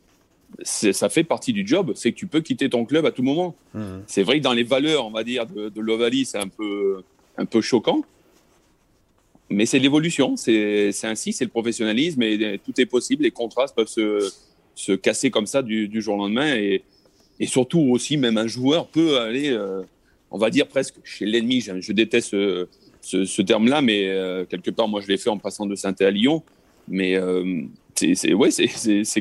[0.64, 3.56] ça fait partie du job, c'est que tu peux quitter ton club à tout moment.
[3.74, 3.82] Mmh.
[4.08, 7.02] C'est vrai que dans les valeurs, on va dire, de, de l'Ovalie, c'est un peu,
[7.38, 8.04] un peu choquant,
[9.50, 13.88] mais c'est l'évolution, c'est ainsi, c'est le professionnalisme, et tout est possible, les contrastes peuvent
[13.88, 14.32] se,
[14.76, 16.84] se casser comme ça du, jour au lendemain, et,
[17.40, 19.50] et, surtout aussi, même un joueur peut aller...
[19.52, 19.84] Euh,
[20.34, 21.62] on va dire presque chez l'ennemi.
[21.62, 22.32] Je, déteste
[23.02, 26.10] ce, terme-là, mais euh, quelque part, moi, je l'ai fait en passant de saint à
[26.10, 26.44] Lyon.
[26.88, 27.62] Mais euh,
[27.96, 28.50] c'est ouais,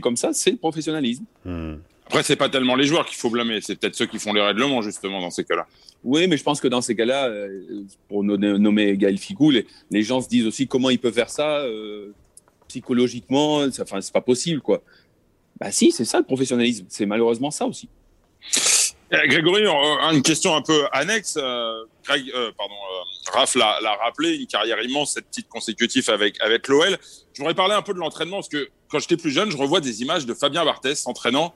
[0.00, 1.24] comme ça, c'est le professionnalisme.
[1.44, 1.74] Hmm.
[2.12, 4.42] Après, c'est pas tellement les joueurs qu'il faut blâmer, c'est peut-être ceux qui font les
[4.42, 5.66] règlements, justement, dans ces cas-là.
[6.05, 10.20] Oui, mais je pense que dans ces cas-là, euh, pour nommer Gaël Ficou, les, gens
[10.20, 11.64] se disent aussi comment il peut faire ça
[12.68, 13.64] psychologiquement.
[13.81, 14.83] Enfin, c'est pas possible, quoi.
[15.59, 16.85] Bah si, c'est ça le professionnalisme.
[16.90, 17.88] C'est malheureusement ça aussi.
[19.14, 19.66] Eh, Grégory,
[20.12, 21.38] une question un peu annexe.
[21.40, 26.40] Euh, Greg, euh, pardon, euh, Raph l'a, rappelé, une carrière immense, cette titre consécutif avec,
[26.40, 26.96] avec l'OL.
[27.35, 29.81] Je voudrais parler un peu de l'entraînement parce que quand j'étais plus jeune, je revois
[29.81, 31.55] des images de Fabien Barthès s'entraînant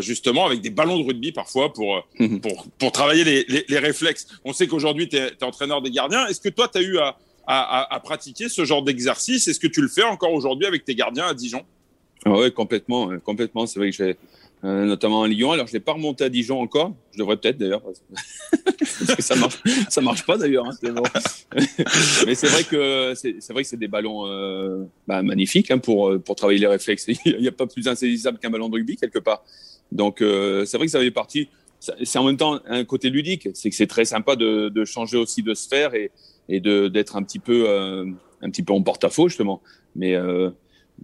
[0.00, 2.40] justement avec des ballons de rugby parfois pour, mhm.
[2.40, 4.26] pour, pour travailler les, les, réflexes.
[4.44, 6.26] On sait qu'aujourd'hui, tu es, entraîneur des gardiens.
[6.26, 9.46] Est-ce que toi, tu as eu à, à, à, pratiquer ce genre d'exercice?
[9.46, 11.64] Est-ce que tu le fais encore aujourd'hui avec tes gardiens à Dijon?
[12.26, 13.10] Oui, complètement.
[13.20, 13.66] complètement.
[13.66, 14.16] C'est vrai que j'ai
[14.64, 15.52] euh, notamment à Lyon.
[15.52, 16.92] Alors, je l'ai pas remonté à Dijon encore.
[17.12, 20.66] Je devrais peut-être d'ailleurs, parce que ça marche, ça marche pas d'ailleurs.
[20.66, 20.76] Hein,
[22.26, 26.12] Mais c'est vrai que c'est vrai que c'est des ballons euh, bah, magnifiques hein, pour
[26.22, 27.06] pour travailler les réflexes.
[27.24, 29.44] Il n'y a pas plus insaisissable qu'un ballon de rugby quelque part.
[29.92, 31.48] Donc, euh, c'est vrai que ça fait partie.
[32.02, 33.48] C'est en même temps un côté ludique.
[33.54, 36.10] C'est que c'est très sympa de, de, changer aussi de sphère et,
[36.48, 37.68] et de d'être un petit peu
[38.42, 39.62] un petit peu en porte-à-faux justement.
[39.94, 40.16] Mais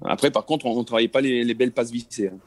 [0.03, 2.27] après, par contre, on ne travaille pas les, les belles passes vissées.
[2.35, 2.39] Hein.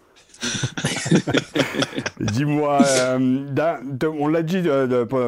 [2.20, 3.46] Dis-moi, euh,
[4.20, 4.64] on l'a dit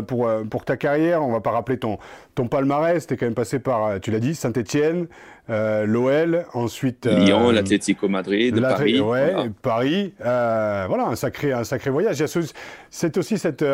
[0.08, 1.98] pour, euh, pour, ta carrière, on va pas rappeler ton,
[2.36, 5.08] ton palmarès, tu es quand même passé par, euh, tu l'as dit, Saint-Etienne,
[5.48, 7.06] l'OL, ensuite...
[7.06, 9.00] Lyon, l'Atlético Madrid, Paris.
[9.00, 12.24] Ouais, Paris, voilà, un sacré, un sacré voyage.
[12.89, 13.65] C'est aussi cette...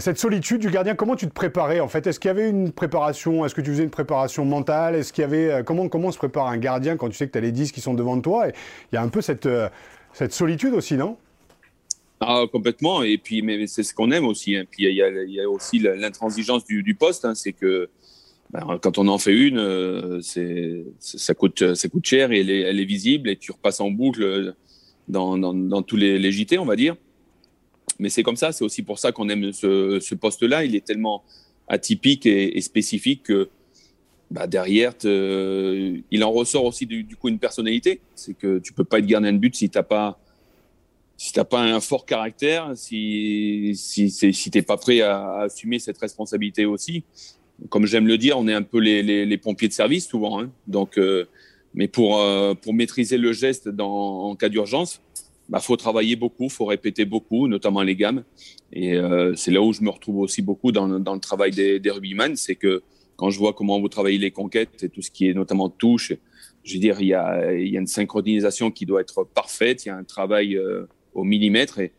[0.00, 2.06] cette solitude du gardien, comment tu te préparais en fait?
[2.06, 3.44] Est-ce qu'il y avait une préparation?
[3.44, 4.94] Est-ce que tu faisais une préparation mentale?
[4.94, 7.38] Est-ce qu'il y avait comment comment se prépare un gardien quand tu sais que tu
[7.38, 8.46] as les 10 qui sont devant toi?
[8.48, 9.46] Il y a un peu cette
[10.12, 11.16] cette solitude aussi, non?
[12.20, 13.02] Ah, complètement.
[13.02, 14.56] Et puis, mais c'est ce qu'on aime aussi.
[14.56, 14.64] Hein.
[14.68, 17.24] Puis il y, a aussi l'intransigeance du, poste.
[17.24, 17.34] Hein.
[17.34, 17.88] C'est que
[18.50, 20.20] ben, quand on en fait une, euh,
[20.98, 24.54] ça coûte ça coûte cher et elle est, visible et tu repasses en boucle
[25.06, 26.96] dans, dans, dans tous les, les, JT, on va dire.
[28.00, 28.52] Mais c'est comme ça.
[28.52, 30.64] C'est aussi pour ça qu'on aime ce, ce poste-là.
[30.64, 31.22] Il est tellement
[31.68, 33.48] atypique et, et spécifique que
[34.30, 38.00] bah derrière, il en ressort aussi du, du, coup une personnalité.
[38.14, 40.18] C'est que tu peux pas être gardien de but si t'as pas
[41.16, 45.78] si t'as pas un fort caractère, si si si t'es pas prêt à, à, assumer
[45.78, 47.04] cette responsabilité aussi.
[47.70, 50.40] Comme j'aime le dire, on est un peu les, les, les pompiers de service souvent.
[50.40, 50.50] Hein.
[50.68, 51.24] Donc, euh,
[51.74, 55.00] mais pour euh, pour maîtriser le geste dans, en cas d'urgence,
[55.48, 58.22] bah faut travailler beaucoup, faut répéter beaucoup, notamment les gammes.
[58.72, 61.80] Et euh, c'est là où je me retrouve aussi beaucoup dans, dans le travail des,
[61.80, 62.82] des rugbyman, c'est que
[63.18, 66.12] quand je vois comment vous travaillez les conquêtes et tout ce qui est notamment touche,
[66.62, 69.88] je veux dire, il y a, y a une synchronisation qui doit être parfaite, il
[69.88, 71.80] y a un travail euh, au millimètre.
[71.80, 71.90] Et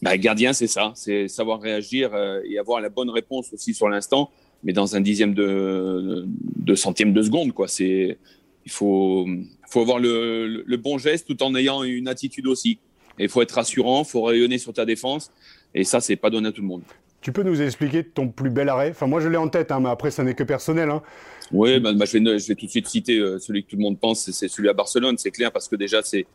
[0.00, 3.88] bah, gardien, c'est ça, c'est savoir réagir euh, et avoir la bonne réponse aussi sur
[3.88, 4.30] l'instant,
[4.62, 6.24] mais dans un dixième de,
[6.56, 7.52] de centième de seconde.
[7.52, 7.66] Quoi.
[7.66, 8.16] C'est,
[8.64, 9.26] il faut,
[9.68, 12.78] faut avoir le, le, bon geste tout en ayant une attitude aussi.
[13.18, 15.32] Il faut être rassurant, il faut rayonner sur ta défense.
[15.74, 16.82] Et ça, c'est pas donné à tout le monde.
[17.20, 18.90] Tu peux nous expliquer ton plus bel arrêt?
[18.90, 20.90] Enfin, moi, je l'ai en tête, hein, mais après, ça n'est que personnel.
[20.90, 21.02] Hein.
[21.50, 23.76] Oui, bah, bah, je, vais, je, vais, tout de suite citer euh, celui que tout
[23.76, 26.26] le monde pense, c'est celui à Barcelone, c'est clair, parce que déjà, c'est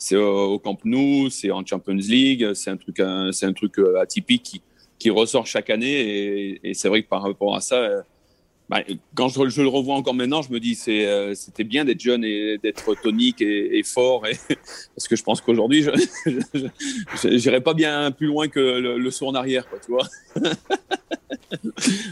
[0.00, 4.44] c'est au Camp Nou, c'est en Champions League, c'est un truc, un truc euh, atypique
[4.44, 4.62] qui,
[4.96, 8.02] qui ressort chaque année, et, et c'est vrai que par rapport à ça, euh,
[8.68, 8.82] bah,
[9.14, 12.00] quand je, je, le revois encore maintenant, je me dis c'est euh, c'était bien d'être
[12.00, 14.36] jeune et d'être tonique et, et, fort, et,
[14.94, 19.28] parce que je pense qu'aujourd'hui, je n'irai pas bien plus loin que le, le, saut
[19.28, 20.06] en arrière, quoi, tu vois.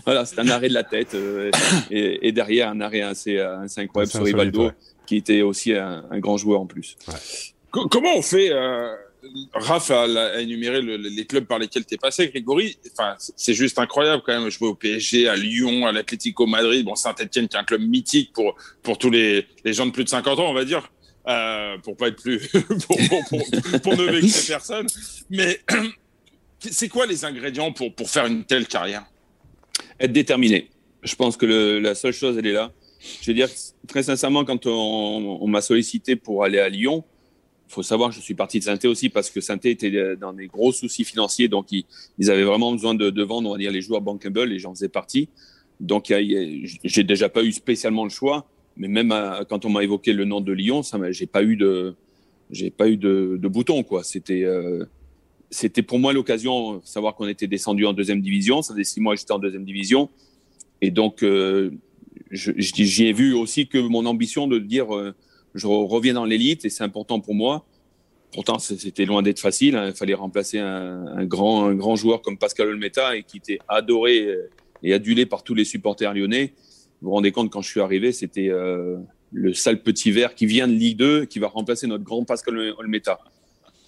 [0.07, 1.51] voilà, c'est un arrêt de la tête euh,
[1.91, 4.73] et, et, derrière un arrêt assez, assez incroyable sur Rivaldo, ouais.
[5.07, 6.97] qui était aussi un, un, grand joueur en plus.
[7.07, 7.85] Ouais.
[7.91, 8.95] Comment on fait euh
[9.53, 12.77] Raph a, énuméré le, les clubs par lesquels tu es passé, Grégory.
[12.93, 14.51] Enfin, c'est juste incroyable quand même.
[14.51, 18.33] Jouer au PSG, à Lyon, à l'Atlético Madrid, bon Saint-Etienne qui est un club mythique
[18.33, 20.91] pour pour tous les, les gens de plus de 50 ans, on va dire,
[21.29, 22.49] euh, pour pas être plus
[22.87, 22.99] pour,
[23.83, 24.87] pour, ne vexer personne.
[25.31, 25.61] Mais
[26.61, 29.05] c'est quoi les ingrédients pour pour faire une telle carrière?
[30.01, 30.71] Être déterminé.
[31.03, 32.73] Je pense que la seule chose, elle est là.
[33.21, 33.49] Je veux dire
[33.87, 37.05] très sincèrement, quand on, m'a sollicité pour aller à Lyon
[37.69, 40.47] faut savoir que je suis parti de saint aussi parce que saint était dans des
[40.47, 41.85] gros soucis financiers, donc ils,
[42.31, 44.89] avaient vraiment besoin de, de, vendre, on va dire, les joueurs bankable et j'en faisais
[44.89, 45.29] partie.
[45.81, 46.13] Donc
[46.85, 50.25] j'ai déjà pas eu spécialement le choix, mais même à, quand on m'a évoqué le
[50.25, 51.95] nom de Lyon, ça j'ai pas eu de
[52.51, 54.03] de, de bouton quoi.
[54.03, 54.85] C'était euh,
[55.51, 58.63] c'était pour moi l'occasion, savoir qu'on était descendu en deuxième division.
[58.63, 60.09] Ça faisait six mois que j'étais en deuxième division,
[60.81, 61.71] et donc euh,
[62.31, 65.15] j'y ai vu aussi que mon ambition de dire euh,
[65.57, 67.67] je reviens dans l'élite et c'est important pour moi.
[68.33, 69.81] Pourtant, c'était loin d'être facile.
[69.87, 74.29] Il fallait remplacer un, grand, un grand joueur comme Pascal Olmeta et qui était adoré
[74.83, 76.53] et adulé par tous les supporters lyonnais.
[77.01, 78.97] Vous vous rendez compte, quand je suis arrivé, c'était euh,
[79.33, 82.75] le sale petit vert qui vient de Ligue 2 qui va remplacer notre grand Pascal
[82.79, 83.19] Olmeta.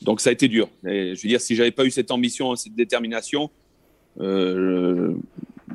[0.03, 0.69] Donc ça a été dur.
[0.85, 3.51] Je veux dire, si j'avais pas eu cette ambition, cette détermination,
[4.21, 5.15] euh,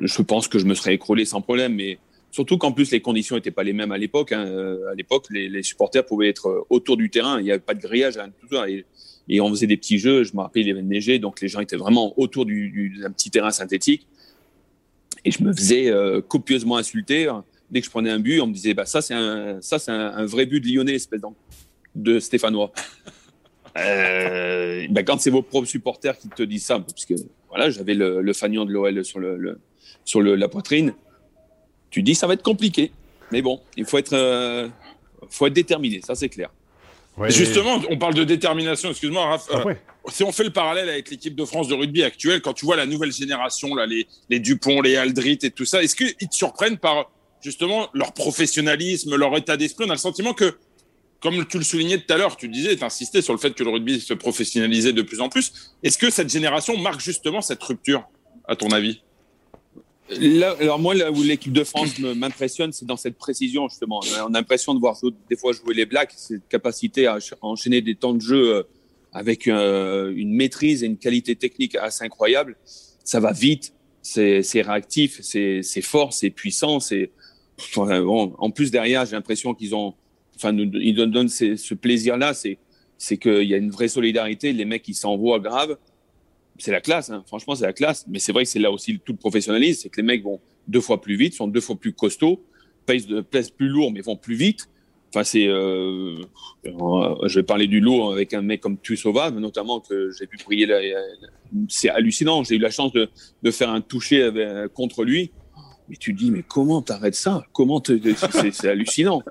[0.00, 1.74] je pense que je me serais écroulé sans problème.
[1.74, 1.98] Mais
[2.34, 4.32] Surtout qu'en plus, les conditions n'étaient pas les mêmes à l'époque.
[4.32, 4.44] Hein.
[4.44, 7.38] Euh, à l'époque, les, les, supporters pouvaient être euh, autour du terrain.
[7.38, 8.68] Il n'y avait pas de grillage, rien tout ça.
[8.68, 8.84] Et,
[9.28, 10.24] et, on faisait des petits jeux.
[10.24, 13.12] Je me rappelle, il avait neigé, donc les gens étaient vraiment autour du, du, d'un
[13.12, 14.08] petit terrain synthétique.
[15.24, 17.32] Et je me faisais euh, copieusement insulter.
[17.70, 19.92] Dès que je prenais un but, on me disait bah, ça, c'est un, ça, c'est
[19.92, 21.20] un, un, vrai but de Lyonnais, espèce
[21.94, 22.72] de Stéphanois.
[23.78, 27.14] euh, bah, quand c'est vos propres supporters qui te disent ça, parce que
[27.48, 29.60] voilà, j'avais le, le fanion de l'OL sur, le, le
[30.04, 30.94] sur le, la poitrine
[31.94, 32.90] tu dis ça va être compliqué.
[33.30, 34.68] Mais bon, il faut être, euh,
[35.30, 36.50] faut être déterminé, ça c'est clair.
[37.16, 39.48] Ouais, Justement, on parle de détermination, excuse-moi, Raph.
[39.52, 39.80] Euh, ouais.
[40.08, 42.74] Si on fait le parallèle avec l'équipe de France de rugby actuelle, quand tu vois
[42.74, 46.34] la nouvelle génération, là, les, les Dupont, les Aldrit et tout ça, est-ce qu'ils te
[46.34, 49.84] surprennent par justement leur professionnalisme, leur état d'esprit?
[49.86, 50.58] On a le sentiment que,
[51.20, 53.62] comme tu le soulignais tout à l'heure, tu disais, tu insistais sur le fait que
[53.62, 55.52] le rugby se professionnalisait de plus en plus.
[55.84, 58.02] Est-ce que cette génération marque justement cette rupture,
[58.48, 59.00] à ton avis?
[60.10, 64.00] Là, alors moi, là où l'équipe de France m'impressionne, c'est dans cette précision justement.
[64.22, 64.98] On a l'impression de voir
[65.30, 68.62] des fois jouer les Blacks, cette capacité à enchaîner des temps de jeu euh,
[69.12, 72.56] avec euh, une maîtrise et une qualité technique assez incroyable.
[73.02, 76.80] Ça va vite, c'est réactif, c'est fort, c'est puissant.
[76.80, 77.10] C'est
[77.76, 79.94] bon, en plus derrière, j'ai l'impression qu'ils ont,
[80.36, 82.34] enfin, ils donnent ce plaisir-là.
[82.34, 82.58] C'est
[82.98, 84.52] c'est qu'il y a une vraie solidarité.
[84.52, 85.76] Les mecs, ils s'envoient grave
[86.58, 87.24] c'est la classe, hein.
[87.26, 88.04] franchement, c'est la classe.
[88.08, 90.40] Mais c'est vrai que c'est là aussi tout le professionnalisme, c'est que les mecs vont
[90.68, 92.42] deux fois plus vite, sont deux fois plus costauds,
[92.86, 94.68] pèsent, pèsent plus lourd, mais vont plus vite.
[95.14, 96.16] Enfin, c'est, euh,
[96.64, 100.66] je vais parler du lot avec un mec comme Tussova, notamment que j'ai briller.
[100.66, 100.80] Là,
[101.68, 102.42] c'est hallucinant.
[102.42, 104.28] J'ai eu la chance de, faire un toucher
[104.74, 105.30] contre lui.
[105.88, 107.44] Mais tu te dis, mais comment t'arrêtes ça?
[107.52, 109.22] Comment c'est, hallucinant.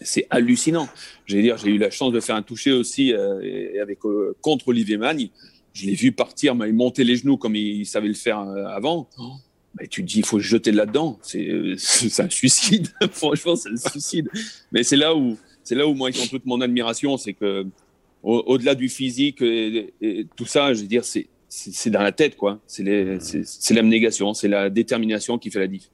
[0.00, 0.88] C'est hallucinant.
[1.26, 4.96] J'ai j'ai eu la chance de faire un toucher aussi euh, avec euh, contre Olivier
[4.96, 5.28] Magne.
[5.72, 8.66] Je l'ai vu partir, mais il montait les genoux comme il, savait le faire euh,
[8.66, 9.08] avant.
[9.18, 9.32] Oh
[9.80, 11.18] mais tu te dis, il faut se jeter là-dedans.
[11.22, 12.88] C'est, c'est un suicide.
[13.12, 14.28] Franchement, c'est un suicide.
[14.70, 17.66] Mais c'est là où, c'est là où moi, ils ont toute mon admiration, c'est que,
[18.22, 19.94] au, delà du physique et,
[20.36, 22.60] tout ça, je veux dire, c'est, c'est, dans la tête, quoi.
[22.66, 22.84] C'est
[23.70, 25.90] l'abnégation, c'est la détermination qui fait la diff.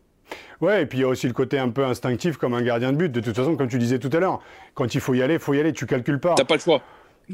[0.61, 2.93] Ouais, et puis il y a aussi le côté un peu instinctif comme un gardien
[2.93, 3.11] de but.
[3.11, 4.43] De toute façon, comme tu disais tout à l'heure,
[4.75, 6.35] quand il faut y aller, il faut y aller, tu calcules pas.
[6.35, 6.83] T'as pas le choix.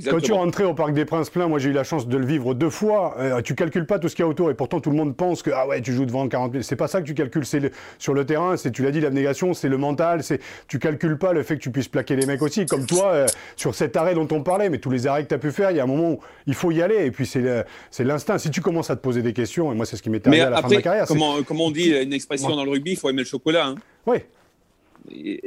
[0.03, 2.27] Quand tu rentrais au Parc des Princes plein, moi j'ai eu la chance de le
[2.27, 4.81] vivre deux fois, euh, tu calcules pas tout ce qu'il y a autour et pourtant
[4.81, 6.63] tout le monde pense que ah ouais, tu joues devant 40 000.
[6.65, 9.55] C'est pas ça que tu calcules, c'est sur le terrain, c'est tu l'as dit l'abnégation,
[9.55, 12.43] c'est le mental, c'est tu calcules pas le fait que tu puisses plaquer les mecs
[12.43, 13.27] aussi comme toi euh,
[13.57, 15.71] sur cet arrêt dont on parlait, mais tous les arrêts que tu as pu faire,
[15.71, 18.39] il y a un moment où il faut y aller et puis c'est c'est l'instinct.
[18.39, 20.43] Si tu commences à te poser des questions et moi c'est ce qui m'est arrivé
[20.43, 21.07] à la fin de ma carrière.
[21.07, 23.67] Comment comment on dit une expression dans le rugby, il faut aimer le chocolat.
[23.67, 23.75] Hein.
[24.07, 24.17] Oui.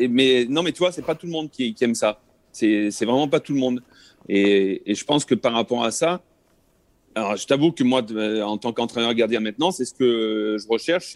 [0.09, 2.19] mais non mais tu vois, c'est pas tout le monde qui, qui aime ça.
[2.53, 3.81] C'est vraiment pas tout le monde.
[4.29, 6.21] Et, je pense que par rapport à ça,
[7.15, 8.01] alors je t'avoue que moi,
[8.43, 11.15] en tant qu'entraîneur gardien maintenant, c'est ce que je recherche.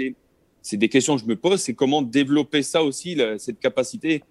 [0.61, 4.23] C'est des questions que je me pose, c'est comment développer ça aussi, cette capacité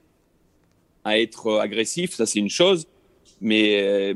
[1.05, 2.87] à être agressif, ça c'est une chose,
[3.40, 4.14] mais euh,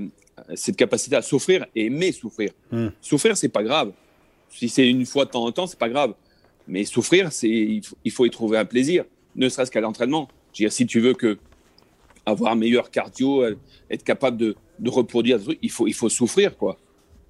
[0.54, 2.50] cette capacité à souffrir et aimer souffrir.
[2.70, 2.88] Hmm.
[3.00, 3.92] Souffrir, c'est pas grave.
[4.50, 6.14] Si c'est une fois de temps en temps, c'est pas grave.
[6.68, 9.04] Mais souffrir, c'est il, faut y trouver un plaisir,
[9.36, 10.28] ne serait-ce qu'à l'entraînement.
[10.52, 11.38] Je veux dire, si tu veux que
[12.26, 13.56] avoir un meilleur cardio, euh,
[13.90, 16.78] être capable de, de reproduire il faut, il faut souffrir, quoi.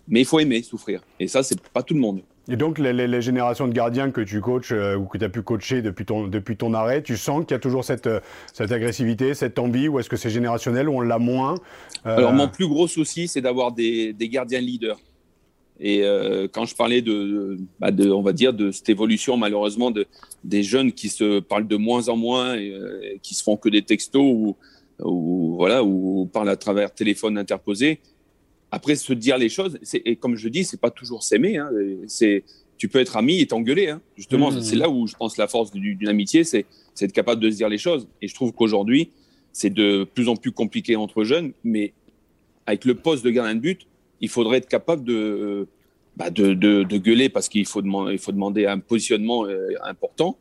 [0.07, 1.01] Mais il faut aimer souffrir.
[1.19, 2.21] Et ça, c'est pas tout le monde.
[2.49, 5.31] Et donc, les, les, générations de gardiens que tu coaches euh, ou que tu as
[5.31, 8.21] pu coacher depuis ton, depuis ton arrêt, tu sens qu'il y a toujours cette, euh,
[8.53, 11.55] cette agressivité, cette envie, ou est-ce que c'est générationnel ou on l'a moins
[12.05, 14.99] Alors, mon plus gros souci, c'est d'avoir des, des, gardiens leaders.
[15.81, 16.05] Et
[16.53, 20.07] quand je parlais de, bah de, on va dire, de cette évolution, malheureusement, de,
[20.45, 23.83] des jeunes qui se parlent de moins en moins, et, qui se font que des
[23.83, 24.57] textos ou,
[25.01, 28.01] ou voilà, ou parle à travers téléphone interposé.
[28.71, 31.59] Après, se dire les choses, et comme je dis, c'est pas toujours s'aimer.
[31.59, 31.71] Hein,
[32.09, 32.45] c'est,
[32.77, 33.89] tu peux être ami et t'engueuler.
[33.89, 34.01] Hein.
[34.17, 34.63] Justement, mmh.
[34.63, 36.67] c'est là où je pense la force d'une amitié, c'est,
[37.01, 38.09] être capable de se dire les choses.
[38.21, 39.11] Et je trouve qu'aujourd'hui,
[39.53, 41.93] c'est de plus en plus compliqué entre jeunes, mais
[42.67, 43.87] avec le poste de gardien de but,
[44.21, 45.69] il faudrait être capable de,
[46.17, 49.69] bah de, de, de, gueuler parce qu'il faut, demander, il faut demander un positionnement euh,
[49.85, 50.39] important,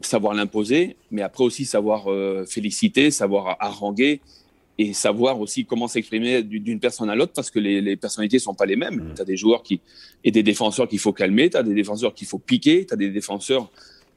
[0.00, 4.20] savoir l'imposer, mais après aussi savoir euh, féliciter, savoir haranguer
[4.78, 8.54] et savoir aussi comment s'exprimer d'une personne à l'autre parce que les, les personnalités sont
[8.54, 8.96] pas les mêmes.
[8.96, 9.14] Mmh.
[9.16, 9.80] Tu as des joueurs qui
[10.22, 12.96] et des défenseurs qu'il faut calmer, tu as des défenseurs qu'il faut piquer, tu as
[12.96, 13.70] des défenseurs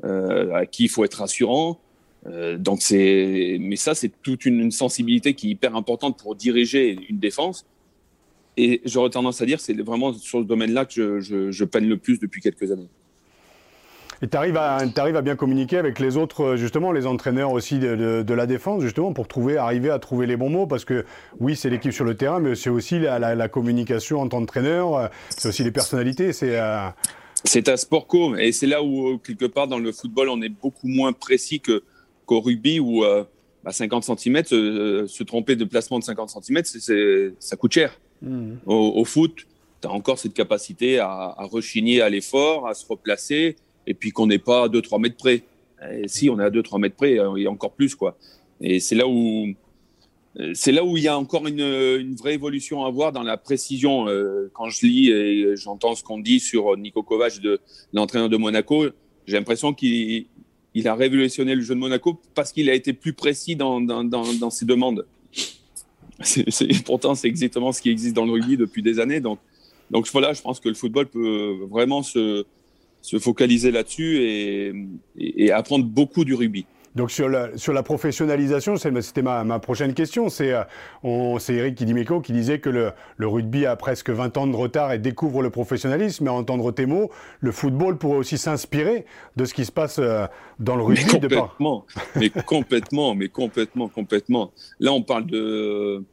[0.04, 1.80] euh, à qui il faut être rassurant.
[2.28, 7.00] Euh, donc c'est mais ça c'est toute une, sensibilité qui est hyper importante pour diriger
[7.10, 7.66] une défense.
[8.56, 11.88] Et j'aurais tendance à dire c'est vraiment sur ce domaine-là que je, je, je peine
[11.88, 12.90] le plus depuis quelques années.
[14.24, 18.22] Et tu arrives à, à bien communiquer avec les autres, justement, les entraîneurs aussi de,
[18.22, 21.06] de, la défense, justement, pour trouver, arriver à trouver les bons mots, parce que
[21.40, 25.10] oui, c'est l'équipe sur le terrain, mais c'est aussi la, la, communication en tant qu'entraîneur,
[25.30, 26.60] c'est aussi les personnalités, c'est...
[26.60, 26.88] Euh...
[27.44, 30.50] C'est un sport co, et c'est là où, quelque part, dans le football, on est
[30.50, 31.82] beaucoup moins précis que,
[32.28, 33.24] qu'au rugby, où euh,
[33.64, 38.00] bah, 50 cm, euh, se tromper de placement de 50 cm, ça coûte cher.
[38.22, 38.58] Mmh.
[38.68, 39.48] Au, au, foot,
[39.82, 43.56] tu as encore cette capacité à, à rechigner à l'effort, à se replacer,
[43.88, 45.44] et puis qu'on n'est pas à 2-3 mètres près.
[45.92, 48.18] Et si on est à 2-3 mètres près, euh, a encore plus quoi.
[48.60, 49.48] Et c'est là où
[50.40, 53.24] euh, c'est là où il y a encore une, une, vraie évolution à voir dans
[53.24, 54.08] la précision.
[54.08, 57.60] Euh, quand je lis et j'entends ce qu'on dit sur Nico Kovac, de
[57.94, 58.86] l'entraîneur de Monaco,
[59.26, 60.28] j'ai l'impression qu'il
[60.74, 64.66] il a révolutionné le jeu de Monaco parce qu'il a été plus précis dans, ses
[64.66, 65.06] demandes.
[66.86, 69.20] Pourtant, c'est exactement ce qui existe dans le rugby depuis des années.
[69.20, 69.40] Donc
[70.14, 72.46] voilà, je pense que le football peut vraiment se,
[73.02, 74.74] se focaliser là-dessus et,
[75.18, 76.66] et, apprendre beaucoup du rugby.
[76.96, 80.28] Donc sur la, sur la professionnalisation, c'était ma, ma, prochaine question.
[80.28, 84.56] C'est euh, Eric Kidimeko qui disait que le, le, rugby a presque 20 ans de
[84.56, 86.26] retard et découvre le professionnalisme.
[86.26, 87.10] Mais à entendre tes mots,
[87.40, 89.06] le football pourrait aussi s'inspirer
[89.38, 90.26] de ce qui se passe euh,
[90.60, 91.06] dans le rugby.
[91.14, 91.86] Mais complètement,
[92.16, 94.52] mais complètement, mais complètement, complètement.
[94.82, 96.04] Là, on parle de,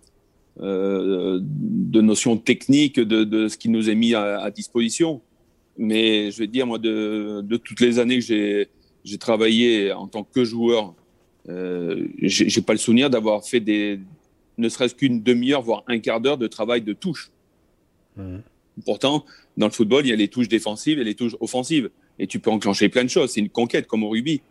[0.61, 5.23] euh, de notions techniques, de, de, ce qui nous est mis à, à disposition.
[5.79, 8.67] Mais je vais dire, moi, de, de toutes les années que
[9.05, 10.95] j'ai travaillé en tant que joueur,
[11.49, 14.01] euh, j'ai pas le souvenir d'avoir fait des,
[14.59, 17.31] ne serait-ce qu'une demi-heure, voire un quart d'heure de travail de touche.
[18.17, 18.39] Mmh.
[18.85, 19.25] Pourtant,
[19.57, 21.91] dans le football, il y a les touches défensives et les touches offensives.
[22.19, 23.31] Et tu peux enclencher plein de choses.
[23.31, 24.43] C'est une conquête, comme au rugby.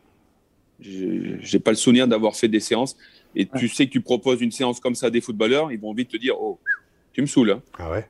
[0.80, 2.96] J'ai pas le souvenir d'avoir fait des séances.
[3.36, 5.94] et tu sais que tu proposes une séance comme ça à des footballeurs, ils vont
[5.94, 6.60] vite te dire Oh,
[7.13, 7.52] tu me saoules.
[7.52, 7.62] Hein.
[7.78, 8.08] Ah ouais?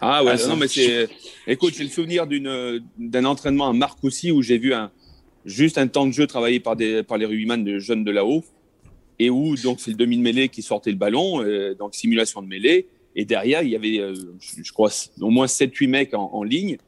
[0.00, 1.08] Ah ouais, ah, non, mais c'est.
[1.46, 4.90] Écoute, j'ai le souvenir d'un entraînement à Marcoussis où j'ai vu un,
[5.44, 8.44] juste un temps de jeu travaillé par, des, par les rugbyman de jeunes de là-haut
[9.18, 12.42] et où donc c'est le demi de mêlée qui sortait le ballon, euh, donc simulation
[12.42, 12.88] de mêlée.
[13.16, 16.78] Et derrière, il y avait, euh, je, crois, au moins 7-8 mecs en, ligne.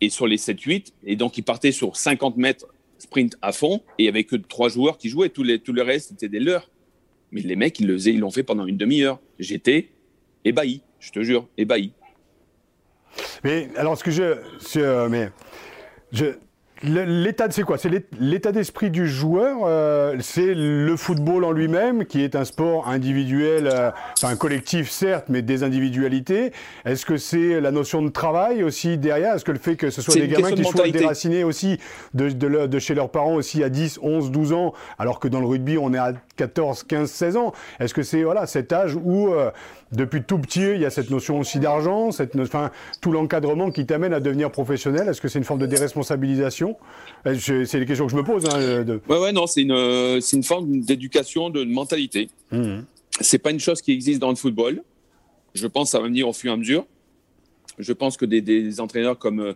[0.00, 2.66] Et sur les 7-8, et donc ils partaient sur 50 mètres
[2.98, 5.28] sprint à fond, et il n'y avait que trois joueurs qui jouaient.
[5.28, 6.70] Tout, les, tout le reste, c'était des leurs.
[7.32, 9.20] Mais les mecs, ils l'ont fait pendant une demi-heure.
[9.38, 9.90] J'étais
[10.44, 11.92] ébahi, je te jure, ébahi.
[13.44, 14.36] Mais alors, ce que je.
[14.76, 15.30] Euh, mais
[16.12, 16.34] je,
[16.82, 17.76] L'état, c'est quoi?
[17.76, 19.58] C'est l'état d'esprit du joueur.
[19.64, 25.26] Euh, c'est le football en lui-même, qui est un sport individuel, euh, enfin collectif certes,
[25.28, 26.52] mais des individualités.
[26.86, 29.34] Est-ce que c'est la notion de travail aussi derrière?
[29.34, 31.78] Est-ce que le fait que ce soit des gamins qui soient déracinés aussi
[32.14, 35.46] de, de, chez leurs parents aussi à 10, 11, 12 ans, alors que dans le
[35.46, 37.52] rugby on est à 14, 15, 16 ans?
[37.78, 39.50] Est-ce que c'est voilà cet âge où euh,
[39.92, 43.86] depuis tout petit, il y a cette notion aussi d'argent, cette, enfin, tout l'encadrement qui
[43.86, 45.08] t'amène à devenir professionnel.
[45.08, 46.76] Est-ce que c'est une forme de déresponsabilisation?
[47.24, 48.46] C'est les questions que je me pose.
[48.46, 49.00] Hein, de...
[49.08, 52.30] Ouais, ouais, non, c'est une, euh, c'est une forme d'éducation, de mentalité.
[52.52, 52.80] Mmh.
[53.20, 54.82] C'est pas une chose qui existe dans le football.
[55.54, 56.86] Je pense que ça va venir au fur et à mesure.
[57.78, 59.52] Je pense que des, des entraîneurs comme euh,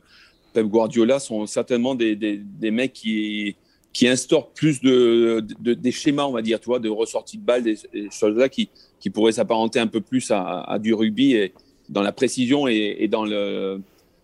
[0.53, 3.57] Pep Guardiola sont certainement des, des, des mecs qui,
[3.95, 7.45] qui instaurent plus de, de, des schémas, on va dire, tu vois, de ressortie de
[7.45, 7.79] balles, des,
[8.11, 11.53] choses-là qui, qui pourraient s'apparenter un peu plus à, à, du rugby et
[11.89, 13.81] dans la précision et, et dans, le,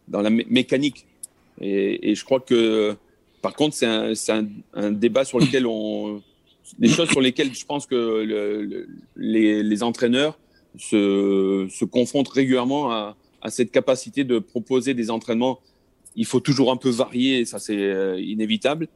[0.08, 1.06] dans la mécanique.
[1.60, 2.96] Et, et, je crois que,
[3.42, 6.20] par contre, c'est un, un, un, débat sur lequel on.
[6.78, 10.38] Des choses sur lesquelles je pense que le, les, les, entraîneurs
[10.78, 15.60] se, se confrontent régulièrement à, à, cette capacité de proposer des entraînements.
[16.16, 18.88] Il faut toujours un peu varier, ça c'est euh, inévitable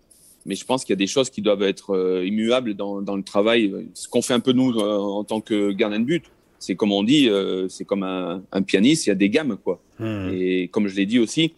[0.46, 3.16] mais je pense qu'il y a des choses qui doivent être euh, immuables dans, dans,
[3.16, 3.72] le travail.
[3.94, 6.24] Ce qu'on fait un peu nous euh, en tant que gardien de but,
[6.58, 9.56] c'est comme on dit, euh, c'est comme un, un, pianiste, il y a des gammes
[9.62, 9.80] quoi.
[9.98, 10.30] Hmm.
[10.32, 11.54] Et comme je l'ai dit aussi,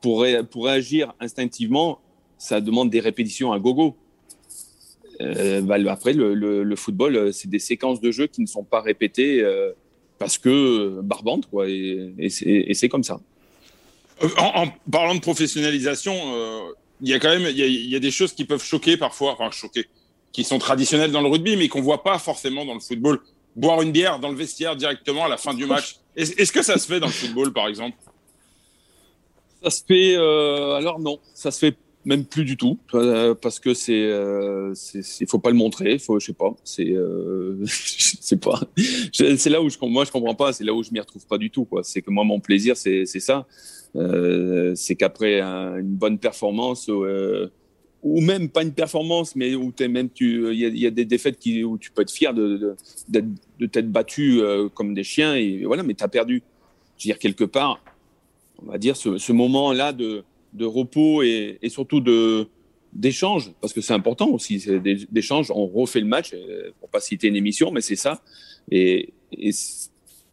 [0.00, 2.00] pour, pour réagir instinctivement,
[2.36, 3.96] ça demande des répétitions à gogo.
[5.20, 8.80] Bah, après, le, le, le football, c'est des séquences de jeu qui ne sont pas
[8.80, 9.42] répétées
[10.18, 11.68] parce que barbante, quoi.
[11.68, 13.20] Et, et c'est comme ça.
[14.36, 16.14] En, en, parlant de professionnalisation,
[17.00, 19.50] il y a quand même il y a, des choses qui peuvent choquer parfois, enfin
[19.50, 19.86] choquer,
[20.32, 23.20] qui sont traditionnelles dans le rugby, mais qu'on voit pas forcément dans le football.
[23.56, 25.96] Boire une bière dans le vestiaire directement à la fin du match.
[26.16, 27.96] Est-ce que ça se fait dans le football, par exemple?
[29.62, 30.16] Ça se fait.
[30.16, 34.74] Euh, alors non, ça se fait même plus du tout euh, parce que c'est euh,
[34.94, 38.60] il faut pas le montrer faut je sais pas c'est euh, c'est pas
[39.12, 41.38] c'est là où je moi je comprends pas c'est là où je m'y retrouve pas
[41.38, 46.88] du tout c'est que moi mon plaisir c'est ça euh, c'est qu'après une bonne performance
[46.88, 47.50] euh,
[48.02, 51.38] ou même pas une performance, mais où es même tu, il y, a des défaites
[51.64, 52.76] où tu peux être fier de,
[53.08, 53.24] de,
[53.58, 56.42] de t'être battu euh, comme des chiens et voilà, mais tu as perdu.
[56.98, 57.82] Je veux dire quelque part,
[58.62, 60.24] on va dire ce, moment-là de,
[60.60, 62.46] repos et, surtout de
[62.92, 64.64] d'échange, parce que c'est important aussi,
[65.10, 65.50] d'échange.
[65.50, 66.32] On refait le match,
[66.78, 68.22] pour pas citer une émission, mais c'est ça.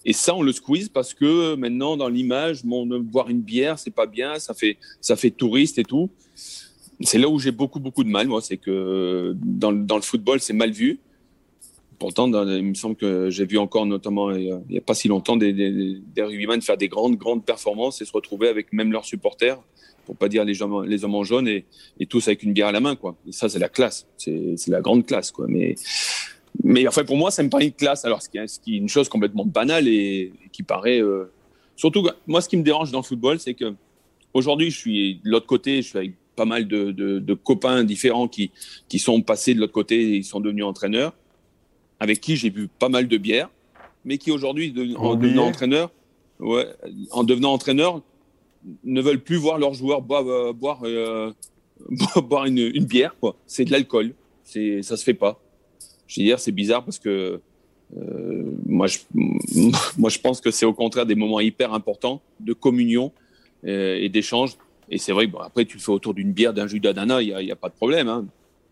[0.04, 3.92] Et ça, on le squeeze parce que maintenant, dans l'image, bon, boire une bière, c'est
[3.92, 6.10] pas bien, ça fait, ça fait touriste et tout.
[7.02, 8.42] C'est là où j'ai beaucoup, beaucoup de mal, moi.
[8.42, 11.00] C'est que dans, dans, le football, c'est mal vu.
[12.00, 15.38] Pourtant, il me semble que j'ai vu encore, notamment, il n'y a, pas si longtemps,
[15.38, 19.06] des, des, des rugbymen faire des grandes, grandes performances et se retrouver avec même leurs
[19.06, 19.60] supporters,
[20.08, 21.66] pour pas dire les, gens, les hommes en jaune, et,
[22.00, 23.16] et tous avec une bière à la main, quoi.
[23.28, 24.08] Et ça, c'est la classe.
[24.18, 25.46] C'est la grande classe, quoi.
[25.48, 25.76] Mais
[26.64, 28.06] mais enfin, pour moi, ça me paraît une classe.
[28.06, 31.02] Alors, ce qui est, une chose complètement banale et, qui paraît.
[31.02, 31.32] Euh,
[31.76, 33.74] surtout, moi, ce qui me dérange dans le football, c'est que
[34.34, 37.84] aujourd'hui, je suis de l'autre côté, je suis avec pas mal de, de, de, copains
[37.84, 38.52] différents qui,
[38.88, 41.14] qui sont passés de l'autre côté et ils sont devenus entraîneurs,
[42.00, 43.50] avec qui j'ai bu pas mal de bière,
[44.06, 45.92] mais qui aujourd'hui, en devenant entraîneur,
[46.40, 46.68] ouais,
[47.12, 48.02] en devenant entraîneur,
[48.84, 51.32] ne veulent plus voir leurs joueurs boire, euh, boire, euh,
[52.24, 53.16] boire une, une bière.
[53.46, 54.14] C'est de l'alcool.
[54.44, 55.40] Ça se fait pas.
[56.12, 57.40] Je veux dire, c'est bizarre parce que
[57.98, 63.14] euh, moi, je, pense que c'est au contraire des moments hyper importants de communion
[63.66, 64.58] euh, et d'échange.
[64.90, 67.34] Et c'est vrai bon, après, tu le fais autour d'une bière, d'un jus d'ananas, il
[67.34, 68.10] n'y a, pas de problème.
[68.10, 68.26] Hein.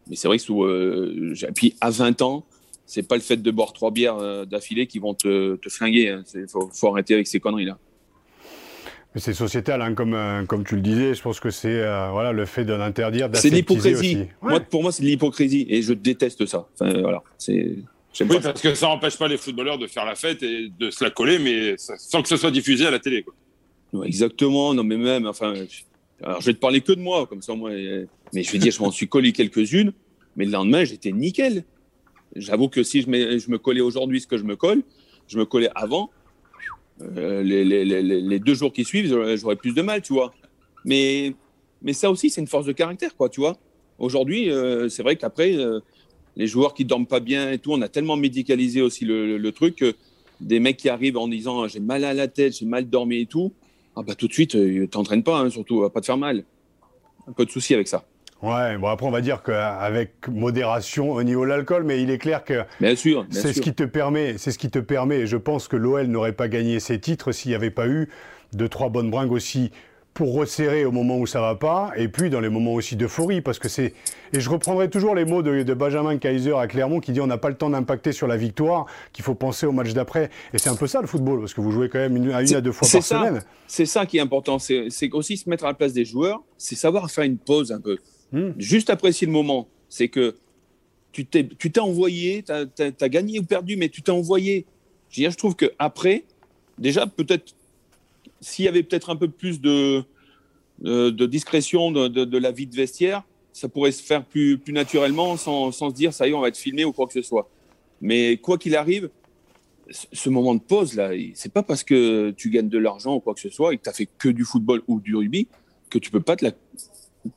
[0.10, 1.34] Mais c'est vrai que euh,
[1.80, 2.44] à 20 ans,
[2.86, 6.14] c'est pas le fait de boire trois bières d'affilée qui vont te, flinguer.
[6.36, 6.46] Il hein.
[6.50, 7.78] faut, faut arrêter avec ces conneries-là.
[9.16, 11.16] Mais c'est sociétal, hein, comme, euh, comme tu le disais.
[11.16, 14.28] Je pense que c'est euh, voilà, le fait d'interdire, C'est l'hypocrisie.
[14.42, 15.66] Moi, pour moi, c'est l'hypocrisie.
[15.70, 16.68] Et je déteste ça.
[16.80, 17.78] Enfin, voilà, c'est...
[18.22, 21.04] Oui, parce que ça n'empêche pas les footballeurs de faire la fête et de se
[21.04, 23.24] la coller, mais sans que ce soit diffusé à la télé.
[23.24, 24.06] Quoi.
[24.06, 24.74] exactement.
[24.74, 25.54] Non, mais même, enfin,
[26.22, 27.72] alors je vais te parler que de moi, comme ça, moi.
[28.34, 29.94] Mais je vais dire, je m'en suis collé quelques-unes,
[30.36, 31.64] mais le lendemain, j'étais nickel.
[32.36, 34.82] J'avoue que si je, je me collais aujourd'hui ce que je me colle,
[35.28, 36.10] je me collais avant,
[37.02, 40.34] euh, les, les, les, deux jours qui suivent, j'aurais plus de mal, tu vois.
[40.86, 41.34] Mais,
[41.82, 43.58] mais ça aussi, c'est une force de caractère, quoi, tu vois.
[44.00, 45.80] Aujourd'hui, euh, c'est vrai qu'après, euh,
[46.36, 49.52] les joueurs qui dorment pas bien et tout, on a tellement médicalisé aussi le, le,
[49.52, 49.84] truc
[50.40, 53.26] des mecs qui arrivent en disant j'ai mal à la tête, j'ai mal dormi et
[53.26, 53.52] tout,
[53.96, 54.58] ah bah tout de suite,
[54.90, 56.46] t'entraînes pas, hein, surtout, pas te faire mal.
[57.28, 58.06] Un peu de souci avec ça.
[58.42, 62.18] Ouais, bon après on va dire qu'avec modération au niveau de l'alcool, mais il est
[62.18, 65.20] clair que bien sûr, c'est ce qui te permet, c'est ce qui te permet.
[65.20, 68.10] Et je pense que l'OL n'aurait pas gagné ses titres s'il n'y avait pas eu
[68.54, 69.72] deux trois bonnes bringues aussi
[70.14, 73.42] pour resserrer au moment où ça va pas, et puis dans les moments aussi d'euphorie,
[73.42, 73.94] parce que c'est
[74.34, 77.38] et je reprendrai toujours les mots de, Benjamin Kaiser à Clermont qui dit on n'a
[77.38, 80.30] pas le temps d'impacter sur la victoire, qu'il faut penser au match d'après.
[80.54, 82.42] Et c'est un peu ça le football, parce que vous jouez quand même une, à
[82.42, 83.42] une à deux fois par semaine.
[83.68, 86.76] C'est ça qui est important, c'est aussi se mettre à la place des joueurs, c'est
[86.76, 87.98] savoir faire une pause un peu.
[88.32, 88.52] Hmm.
[88.58, 89.68] Juste apprécier le moment.
[89.90, 90.36] C'est que
[91.12, 94.66] tu t'es envoyé, tu as, gagné ou perdu, mais tu t'es envoyé.
[95.10, 96.24] Je, trouve qu'après,
[96.78, 97.56] déjà, peut-être,
[98.42, 100.04] s'il y avait peut-être un peu plus de,
[100.82, 103.24] de, discrétion de, la vie de vestiaire,
[103.54, 106.50] ça pourrait se faire plus, naturellement sans, sans, se dire, ça y est, on va
[106.50, 107.50] être filmé ou quoi que ce soit.
[108.02, 109.10] Mais quoi qu'il arrive,
[109.90, 113.34] ce moment de pause, là, c'est pas parce que tu gagnes de l'argent ou quoi
[113.34, 115.48] que ce soit et que tu as fait que du football ou du rugby
[115.90, 116.52] que tu peux pas te la,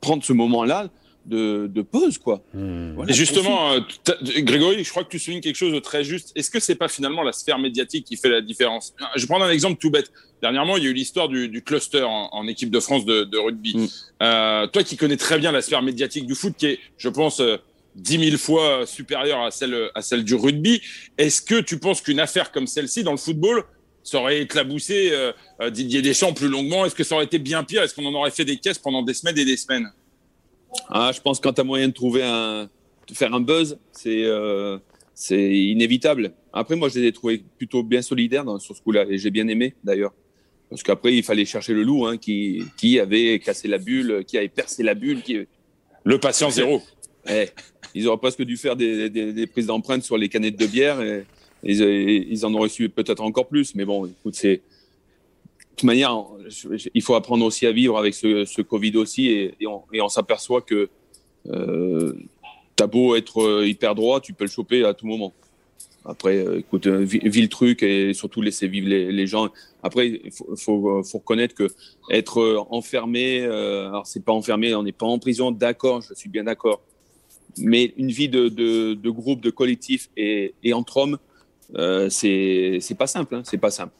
[0.00, 0.90] prendre ce moment-là
[1.26, 2.42] de, pause, quoi.
[2.54, 2.96] Hmm.
[3.08, 3.80] et justement, euh,
[4.38, 6.32] Grégory, je crois que tu soulignes quelque chose de très juste.
[6.34, 8.94] Est-ce que c'est pas finalement la sphère médiatique qui fait la différence?
[9.16, 10.12] Je vais prendre un exemple tout bête.
[10.40, 13.76] Dernièrement, il y a eu l'histoire du, cluster en, équipe de France de, rugby.
[13.76, 13.86] Hmm.
[14.22, 17.40] Euh, toi qui connais très bien la sphère médiatique du foot, qui est, je pense,
[17.40, 17.58] euh,
[17.94, 20.80] dix mille fois supérieure à celle, à celle du rugby,
[21.18, 23.64] est-ce que tu penses qu'une affaire comme celle-ci dans le football
[24.02, 27.62] ça aurait éclaboussé euh, euh, Didier Deschamps plus longuement Est-ce que ça aurait été bien
[27.64, 27.82] pire?
[27.82, 29.88] Est-ce qu'on en aurait fait des caisses pendant des semaines et des semaines?
[30.88, 32.68] Ah, Je pense que quand tu as moyen de trouver un,
[33.06, 34.78] de faire un buzz, c'est euh,
[35.14, 36.32] c'est inévitable.
[36.52, 39.30] Après, moi, je les ai trouvés plutôt bien solidaires dans, sur ce coup-là et j'ai
[39.30, 40.12] bien aimé d'ailleurs.
[40.70, 44.38] Parce qu'après, il fallait chercher le loup hein, qui, qui avait cassé la bulle, qui
[44.38, 45.22] avait percé la bulle.
[45.22, 45.40] Qui...
[46.04, 46.82] Le patient zéro.
[47.28, 47.50] Eh,
[47.94, 51.00] ils auraient presque dû faire des, des, des prises d'empreintes sur les canettes de bière.
[51.02, 51.24] Et,
[51.62, 54.56] ils, en ont reçu peut-être encore plus, mais bon, écoute, c'est.
[54.56, 56.24] De toute manière,
[56.94, 60.90] il faut apprendre aussi à vivre avec ce, Covid aussi, et, on, s'aperçoit que
[61.48, 62.12] euh,
[62.76, 65.32] t'as beau être euh, hyper droit, tu peux le choper à tout moment.
[66.04, 69.50] Après, euh, écoute, euh, vis, le truc et surtout laisser vivre les, gens.
[69.82, 71.68] Après, il faut, reconnaître que
[72.10, 76.28] être enfermé, euh, alors c'est pas enfermé, on n'est pas en prison, d'accord, je suis
[76.28, 76.82] bien d'accord.
[77.58, 81.18] Mais une vie de, groupe, de collectif et entre hommes,
[81.76, 83.34] euh, c'est pas simple.
[83.36, 83.92] Hein, c'est pas simple.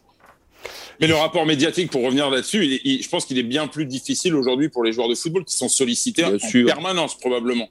[1.01, 4.68] Mais le rapport médiatique, pour revenir là-dessus, je pense qu'il est bien plus difficile aujourd'hui
[4.68, 7.68] pour les joueurs de football qui sont sollicités en permanence, probablement.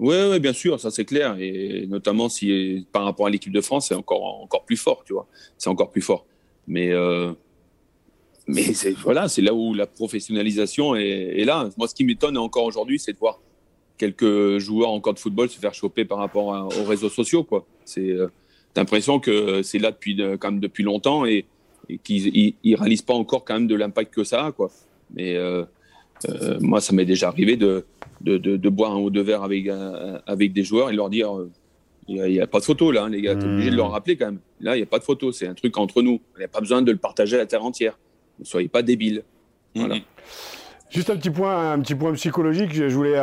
[0.00, 1.36] Oui, ouais, bien sûr, ça c'est clair.
[1.38, 5.12] Et notamment si par rapport à l'équipe de France, c'est encore, encore plus fort, tu
[5.12, 5.26] vois.
[5.56, 6.26] C'est encore plus fort.
[6.66, 7.32] Mais, euh,
[8.46, 11.70] mais voilà, c'est là où la professionnalisation est, est là.
[11.78, 13.40] Moi, ce qui m'étonne encore aujourd'hui, c'est de voir
[13.96, 17.64] quelques joueurs encore de football se faire choper par rapport aux réseaux sociaux, quoi.
[17.84, 18.10] C'est.
[18.10, 18.28] Euh,
[18.76, 21.46] l'impression que c'est là depuis quand même depuis longtemps et,
[22.02, 24.70] qu'ils ne réalisent pas encore quand même de l'impact que ça a quoi.
[25.14, 25.64] Mais euh,
[26.28, 27.84] euh, moi, ça m'est déjà arrivé de,
[28.22, 31.30] de, de, boire un ou deux verres avec euh, avec des joueurs et leur dire
[32.08, 33.34] il n'y a, pas de photo là, hein, les gars.
[33.34, 34.40] T'es obligé de leur rappeler quand même.
[34.60, 35.32] Là, il n'y a pas de photo.
[35.32, 36.20] C'est un truc entre nous.
[36.36, 37.98] Il n'y a pas besoin de le partager à la terre entière.
[38.38, 39.24] Ne soyez pas débiles.
[39.74, 39.96] Voilà.
[40.90, 42.72] Juste un petit point, un petit point psychologique.
[42.72, 43.18] Je voulais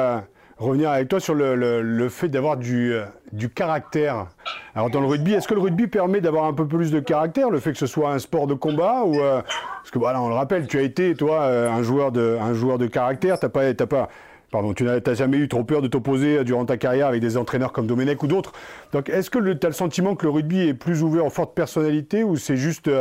[0.61, 4.27] revenir avec toi sur le, fait d'avoir du, euh, du caractère.
[4.75, 7.49] Alors dans le rugby, est-ce que le rugby permet d'avoir un peu plus de caractère,
[7.49, 10.29] le fait que ce soit un sport de combat ou euh, parce que voilà, on
[10.29, 13.49] le rappelle, tu as été toi euh, un joueur de un joueur de caractère, t'as
[13.49, 14.09] pas t'as pas
[14.51, 17.71] Pardon, tu n'as jamais eu trop peur de t'opposer durant ta carrière avec des entraîneurs
[17.71, 18.51] comme Domenech ou d'autres.
[18.91, 21.55] Donc, est-ce que tu as le sentiment que le rugby est plus ouvert aux fortes
[21.55, 22.91] personnalités ou c'est juste,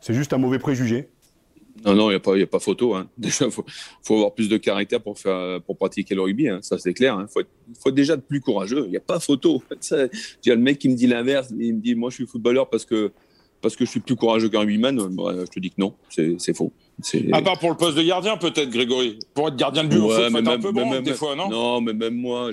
[0.00, 1.08] c'est juste un mauvais préjugé?
[1.84, 2.94] Non, non, il n'y a, pas, a pas photo.
[2.94, 3.08] Hein.
[3.18, 3.64] Déjà, il faut,
[4.02, 6.48] faut, avoir plus de caractère pour, faire, pour pratiquer le rugby.
[6.48, 6.60] Hein.
[6.62, 7.16] Ça, c'est clair.
[7.18, 7.26] Il hein.
[7.32, 7.42] faut,
[7.80, 8.84] faut, déjà être plus courageux.
[8.86, 9.62] Il n'y a pas photo.
[9.92, 10.08] Il
[10.46, 11.48] y a le mec qui me dit l'inverse.
[11.58, 13.12] Il me dit Moi, je suis footballeur parce que
[13.60, 16.72] parce que je suis plus courageux qu'un rugbyman, je te dis que non, c'est faux.
[17.32, 19.18] À part pour le poste de gardien, peut-être, Grégory.
[19.34, 21.50] Pour être gardien de but, ouais, faut être un peu bon, des fois, non?
[21.50, 22.50] Non, mais même moi,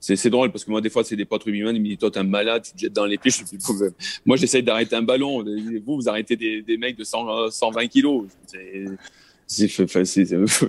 [0.00, 2.10] c'est drôle parce que moi, des fois, c'est des potes rugbyman, ils me disent Toi,
[2.10, 3.30] t'es un malade, tu te jettes dans les pieds.
[4.26, 5.44] moi, j'essaye d'arrêter un ballon.
[5.84, 8.26] Vous, vous arrêtez des, des mecs de 100, 120 kilos.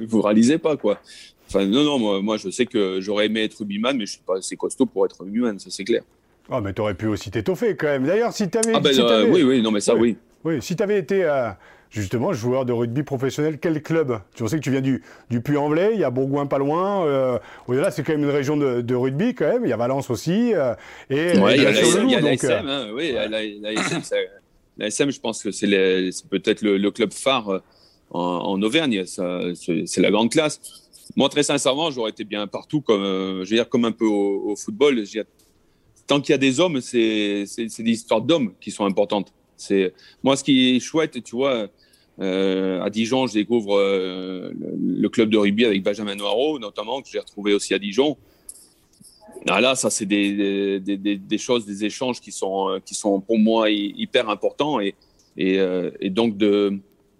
[0.07, 1.01] vous réalisez pas, quoi.
[1.47, 4.21] Enfin, non, non, moi, moi je sais que j'aurais aimé être rugbyman, mais je suis
[4.21, 6.03] pas assez costaud pour être rugbyman, ça, c'est clair.
[6.51, 8.05] Ah, mais tu aurais pu aussi t'étoffer quand même.
[8.05, 8.73] D'ailleurs, si tu avais.
[8.73, 10.17] Ah, ben, euh, oui, oui, non, mais ça, oui.
[10.43, 11.23] Oui, si tu avais été.
[11.23, 11.49] Euh,
[11.89, 14.19] justement, joueur de rugby professionnel, quel club?
[14.35, 17.05] Tu sais que tu viens du, du Puy-en-Velay, il y a Bourgoin pas loin.
[17.05, 19.65] Euh, là, c'est quand même une région de, rugby quand même.
[19.65, 20.53] Il y a Valence aussi.
[20.53, 20.75] Euh,
[21.09, 22.67] et il y a l'ASM.
[22.67, 23.13] Hein, oui,
[24.77, 25.67] la, SM, je pense que c'est
[26.29, 27.61] peut-être le, club phare
[28.11, 29.03] en, Auvergne.
[29.05, 30.61] C'est la grande classe.
[31.15, 34.51] Moi, très sincèrement, j'aurais été bien partout, comme, je veux dire, comme un peu au,
[34.51, 35.03] au football.
[36.09, 39.31] Tant qu'il y a des hommes, c'est des histoires d'hommes qui sont importantes.
[39.55, 39.93] C'est
[40.23, 41.67] moi ce qui est chouette, tu vois.
[42.19, 47.09] Euh, à Dijon, je découvre euh, le, club de rugby avec Benjamin Noiro, notamment, que
[47.11, 48.17] j'ai retrouvé aussi à Dijon.
[49.47, 53.69] Ah là, ça, c'est des, des, choses, des échanges qui sont, qui sont pour moi
[53.69, 54.79] hyper importants.
[54.79, 54.95] Et,
[55.37, 56.35] et, euh, donc,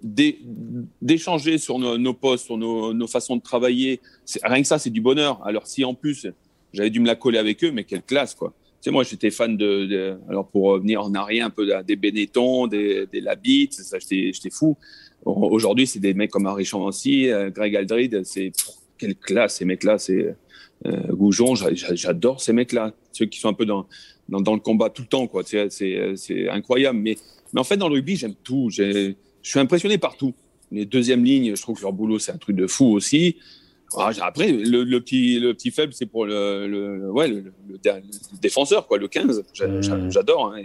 [0.01, 4.01] d'échanger sur nos, postes, sur nos façons de travailler,
[4.41, 5.45] rien que ça, c'est du bonheur.
[5.45, 6.25] Alors, si en plus,
[6.73, 9.57] j'avais dû me la coller avec eux, mais quelle classe, quoi sais, moi, j'étais fan
[9.57, 14.49] de, alors pour revenir en arrière un peu des Benetton, des, des Labitte, ça, j'étais
[14.51, 14.77] fou.
[15.25, 18.51] Aujourd'hui, c'est des mecs comme Harry Chamancy, euh, Greg Aldrid, c'est
[18.97, 20.35] quelle classe ces mecs-là, c'est
[20.85, 23.85] euh, Goujon, j'adore ces mecs-là, ceux qui sont un peu dans,
[24.29, 25.43] dans, le combat tout le temps, quoi.
[25.43, 26.99] C'est incroyable.
[26.99, 27.17] Mais,
[27.53, 28.69] mais en fait, dans le rugby, j'aime tout.
[28.69, 30.33] Je suis impressionné par tout.
[30.71, 33.37] Les deuxièmes lignes, je trouve que leur boulot, c'est un truc de fou aussi.
[33.97, 37.53] Ah, après, le, petit, le petit faible, c'est pour le, le, ouais, le,
[38.41, 39.43] défenseur, quoi, le 15.
[39.59, 40.09] Mmh.
[40.11, 40.53] J'adore.
[40.53, 40.63] Hein.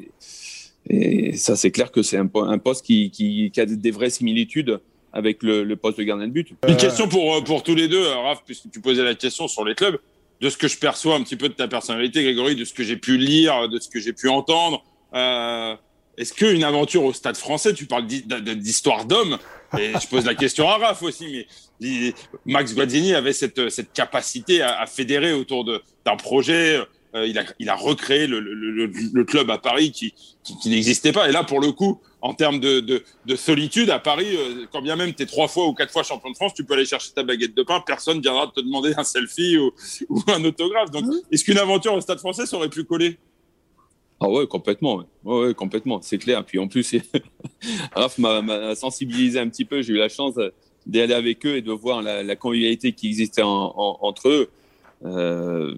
[0.89, 4.11] Et, ça, c'est clair que c'est un, un, poste qui, qui, qui, a des vraies
[4.11, 4.81] similitudes
[5.13, 6.51] avec le, poste de gardien de but.
[6.69, 9.75] Une question pour, pour tous les deux, Raph, puisque tu posais la question sur les
[9.75, 9.99] clubs.
[10.41, 12.83] De ce que je perçois un petit peu de ta personnalité, Grégory, de ce que
[12.83, 14.85] j'ai pu lire, de ce que j'ai pu entendre.
[15.15, 15.77] Euh,
[16.17, 19.39] est-ce qu'une aventure au Stade français, tu parles d'histoire d'homme,
[19.79, 21.47] et je pose la question à Raph aussi,
[21.81, 22.15] mais
[22.47, 26.81] Max Guazzini avait cette, cette capacité à, fédérer autour d'un projet.
[27.15, 31.13] Euh, il, a, il a recréé le, le, le, club à Paris qui, qui, n'existait
[31.13, 31.29] pas.
[31.29, 34.83] Et là, pour le coup, en termes de, de, de solitude, à Paris, euh, quand
[34.83, 36.87] bien même tu es trois fois ou quatre fois champion de France, tu peux aller
[36.87, 39.71] chercher ta baguette de pain, personne viendra te demander un selfie ou,
[40.09, 40.91] ou un autographe.
[40.91, 41.21] Donc, mmh.
[41.31, 43.17] est-ce qu'une aventure au Stade français ça aurait pu coller?
[44.21, 44.97] Ah ouais, complètement.
[45.25, 45.47] Ouais.
[45.47, 46.45] Ouais, complètement, c'est clair.
[46.45, 46.97] Puis en plus,
[47.95, 49.83] Raph m'a sensibilisé un petit peu.
[49.83, 50.35] J'ai eu la chance
[50.87, 54.49] d'aller avec eux et de voir la, convivialité qui existait entre eux.
[55.05, 55.75] Euh,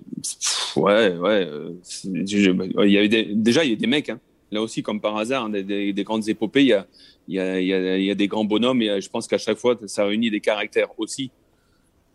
[0.76, 1.48] ouais, ouais.
[1.48, 1.72] Euh,
[2.04, 4.10] il y avait déjà, il y a des mecs.
[4.10, 4.20] Hein.
[4.52, 6.86] Là aussi, comme par hasard, hein, des, des, grandes épopées, il y a,
[7.26, 7.58] il y a,
[7.98, 10.30] il y a, des grands bonhommes et euh, je pense qu'à chaque fois, ça réunit
[10.30, 11.30] des caractères aussi.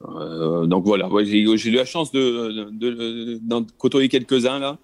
[0.08, 4.78] Euh, donc voilà, j'ai eu la chance de, de côtoyer quelques-uns là.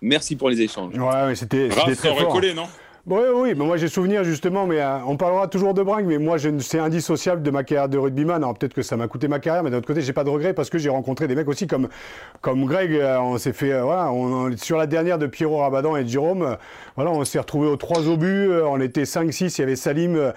[0.00, 0.94] Merci pour les échanges.
[0.94, 2.32] Ouais, c'était très fort.
[2.32, 2.66] collé, non
[3.08, 6.18] oui, oui, mais moi j'ai souvenir justement, mais euh, on parlera toujours de Bringue, mais
[6.18, 8.42] moi c'est indissociable de ma carrière de rugbyman.
[8.42, 10.28] Alors peut-être que ça m'a coûté ma carrière, mais d'un autre côté, j'ai pas de
[10.30, 11.88] regret parce que j'ai rencontré des mecs aussi comme,
[12.40, 12.92] comme Greg.
[12.94, 16.56] Euh, on s'est fait, euh, voilà, on, sur la dernière de Pierrot Rabadan et Jérôme,
[16.96, 18.50] voilà, on s'est retrouvé aux trois obus.
[18.64, 20.32] on était 5-6, il y avait Salim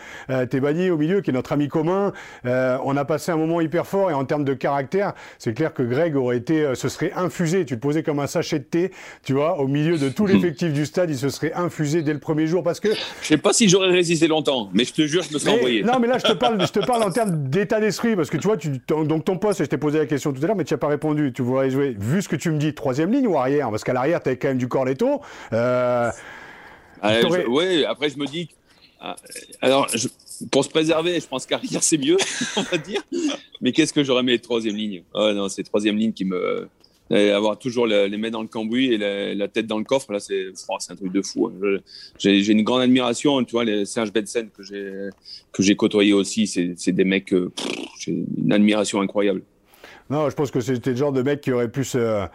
[0.49, 2.14] Tebani au milieu, qui est notre ami commun.
[2.45, 5.84] on a passé un moment hyper fort et en termes de caractère, c'est clair que
[5.84, 7.66] Greg aurait été, se serait infusé.
[7.66, 8.91] Tu le posais comme un sachet de thé,
[9.24, 12.20] tu vois, au milieu de tout l'effectif du stade, il se serait infusé dès le
[12.20, 12.89] premier jour parce que.
[13.22, 15.84] Je sais pas si j'aurais résisté longtemps, mais je te jure, je me serais envoyé.
[15.84, 18.38] Non, mais là, je te parle, je te parle en termes d'état d'esprit parce que
[18.38, 20.64] tu vois, tu, donc ton poste, je t'ai posé la question tout à l'heure, mais
[20.64, 21.32] tu n'as pas répondu.
[21.34, 23.93] Tu voudrais jouer, vu ce que tu me dis, troisième ligne ou arrière Parce qu'à
[23.93, 25.22] l'arrière, tu avais quand même du Corletto.
[25.53, 26.12] Euh,
[27.47, 28.49] oui, après, je me dis.
[29.01, 29.15] Ah,
[29.61, 29.87] alors,
[30.51, 32.17] pour se préserver, je pense qu'arrière, c'est mieux,
[32.57, 33.01] on va dire.
[33.61, 36.67] Mais qu'est-ce que j'aurais mis troisième ligne oh, Non, c'est troisième ligne qui me
[37.11, 38.97] et avoir toujours les mains dans le cambouis et
[39.33, 41.47] la, tête dans le coffre, là, c'est oh, un truc de fou.
[41.47, 41.77] Hein.
[42.19, 45.09] J'ai une grande admiration, tu vois, les Serge Betsen que j'ai
[45.51, 47.33] que j'ai côtoyé aussi, c'est des mecs,
[47.99, 49.41] j'ai une admiration incroyable.
[50.11, 52.27] Non, je pense que c'était le genre de mec qui aurait pu se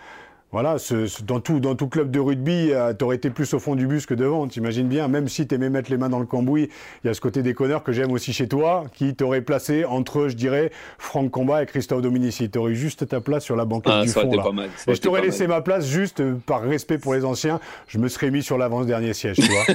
[0.55, 0.77] voilà,
[1.23, 3.89] dans, tout, dans tout club de rugby, euh, tu aurais été plus au fond du
[3.89, 5.09] bus que devant, t'imagines bien.
[5.09, 6.69] Même si tu aimais mettre les mains dans le cambouis,
[7.03, 10.29] il y a ce côté déconneur que j'aime aussi chez toi, qui t'aurait placé entre,
[10.29, 12.49] je dirais, Franck Combat et Christophe Dominici.
[12.49, 14.31] Tu aurais juste ta place sur la banquette ah, du fond.
[14.31, 14.45] Là.
[14.45, 17.59] Pas mal, et je t'aurais laissé ma place juste euh, par respect pour les anciens.
[17.89, 19.67] Je me serais mis sur l'avance-dernier siège, tu vois.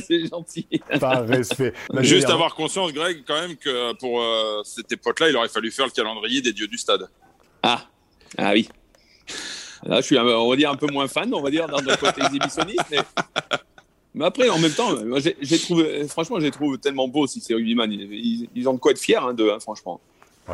[0.08, 0.66] C'est gentil.
[1.00, 1.74] Par respect.
[2.00, 5.84] juste avoir conscience, Greg, quand même, que pour euh, cette époque-là, il aurait fallu faire
[5.84, 7.10] le calendrier des dieux du stade.
[7.62, 7.82] Ah,
[8.38, 8.70] ah oui.
[9.86, 11.96] Là, je suis, on va dire, un peu moins fan, on va dire, dans le
[11.96, 12.84] côté exhibitionniste.
[14.14, 14.24] Mais...
[14.24, 14.90] après, en même temps,
[15.40, 17.92] j'ai trouvé, franchement, j'ai trouvé tellement beau si c'est rugbyman.
[17.92, 20.00] Ils, ils, ont de quoi être fiers, hein, de, hein, franchement.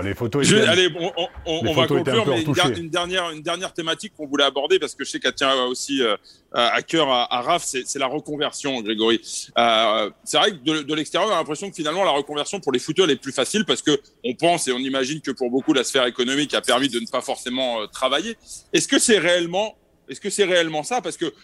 [0.04, 0.46] Les photos.
[0.46, 4.78] Je, allez, on, on, va conclure, mais une, dernière, une dernière thématique qu'on voulait aborder
[4.78, 6.16] parce que je sais qu'elle tient aussi euh,
[6.52, 9.20] à cœur à, à Raph, c'est la reconversion, Grégory.
[9.58, 12.70] Euh, c'est vrai que de, de l'extérieur, on a l'impression que finalement la reconversion pour
[12.70, 15.72] les footeurs est plus facile parce que on pense et on imagine que pour beaucoup
[15.72, 18.36] la sphère économique a permis de ne pas forcément euh, travailler.
[18.72, 19.76] Est-ce que c'est réellement,
[20.08, 21.00] est-ce que c'est réellement ça?
[21.00, 21.34] Parce que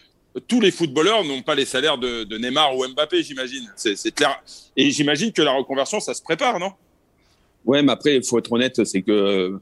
[0.47, 3.73] tous les footballeurs n'ont pas les salaires de, Neymar ou Mbappé, j'imagine.
[3.75, 4.41] C'est clair.
[4.77, 6.73] Et j'imagine que la reconversion, ça se prépare, non?
[7.67, 9.59] Ouais, mais après, il faut être honnête, c'est que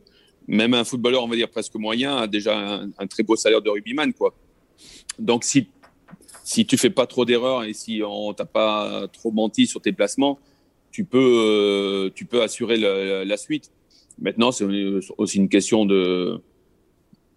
[0.46, 3.70] même un footballeur, on va dire presque moyen, a déjà un, très beau salaire de
[3.70, 4.34] rugbyman, quoi.
[5.18, 5.68] Donc, si,
[6.44, 9.92] si tu fais pas trop d'erreurs et si on t'a pas trop menti sur tes
[9.92, 10.38] placements,
[10.90, 13.70] tu peux, euh, tu peux assurer la, suite.
[14.18, 14.66] Maintenant, c'est
[15.16, 16.40] aussi une question de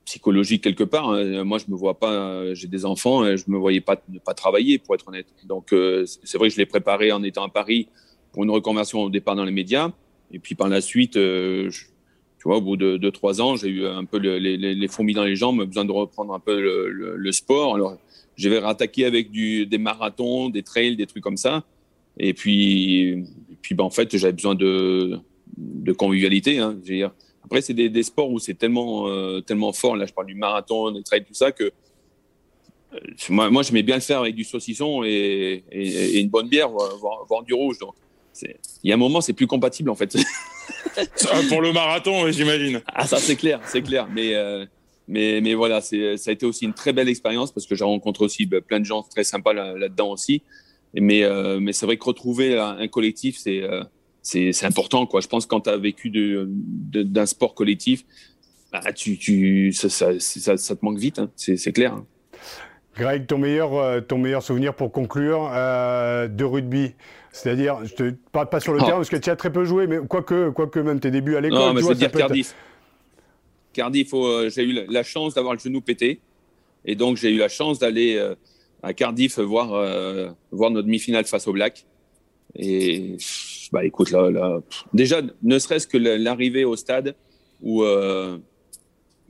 [0.03, 1.09] psychologique quelque part.
[1.09, 1.43] Hein.
[1.45, 4.33] Moi, je me vois pas, j'ai des enfants, et je me voyais pas ne pas
[4.33, 5.27] travailler, pour être honnête.
[5.45, 7.87] Donc, euh, c'est vrai que je l'ai préparé en étant à Paris
[8.33, 9.91] pour une reconversion au départ dans les médias.
[10.31, 13.69] Et puis par la suite, euh, tu vois, au bout de, de trois ans, j'ai
[13.69, 17.31] eu un peu les, les, fourmis dans les jambes, besoin de reprendre un peu le,
[17.31, 17.75] sport.
[17.75, 17.97] Alors,
[18.35, 21.63] je vais rattaquer avec des marathons, des trails, des trucs comme ça.
[22.19, 23.23] Et puis,
[23.61, 25.19] puis ben, en fait, j'avais besoin de,
[25.97, 26.59] convivialité.
[26.59, 26.77] Hein.
[27.43, 29.95] Après, c'est des, sports où c'est tellement, euh, tellement fort.
[29.95, 31.71] Là, je parle du marathon, des trails, tout ça, que
[32.93, 32.99] euh,
[33.29, 35.63] moi, moi j'aimais bien le faire avec du saucisson et,
[36.19, 37.77] une bonne bière, voire, du rouge.
[38.43, 40.15] Il y a un moment, c'est plus compatible en fait.
[41.49, 42.81] Pour le marathon, j'imagine.
[42.87, 44.07] Ah, ça c'est clair, c'est clair.
[44.13, 44.65] Mais, euh,
[45.07, 48.25] mais, mais voilà, ça a été aussi une très belle expérience parce que j'ai rencontré
[48.25, 50.41] aussi bah, plein de gens très sympas là-dedans aussi.
[50.93, 53.83] Mais, euh, mais c'est vrai que retrouver un collectif, c'est euh,
[54.21, 55.05] c'est important.
[55.05, 55.21] Quoi.
[55.21, 58.03] Je pense que quand tu as vécu d'un sport collectif,
[58.71, 61.31] bah, tu, tu, ça, ça, ça, te manque vite, hein.
[61.35, 61.93] c'est clair.
[61.93, 62.05] Hein.
[62.97, 66.93] Greg, ton meilleur, ton meilleur souvenir pour conclure de rugby?
[67.31, 68.85] C'est-à-dire, je te parle pas sur le oh.
[68.85, 71.41] terrain parce que tu as très peu joué, mais quoique, quoique même tes débuts à
[71.41, 71.59] l'école.
[71.59, 72.55] Non, mais c'est dire Cardiff.
[73.73, 76.19] Cardiff, euh, j'ai eu la chance d'avoir le genou pété.
[76.83, 78.33] Et donc, j'ai eu la chance d'aller euh,
[78.81, 81.85] à Cardiff voir, euh, voir notre demi-finale face au Black.
[82.55, 83.17] Et
[83.71, 84.59] bah, écoute, là, là
[84.93, 87.15] déjà, ne serait-ce que l'arrivée au stade
[87.61, 87.83] où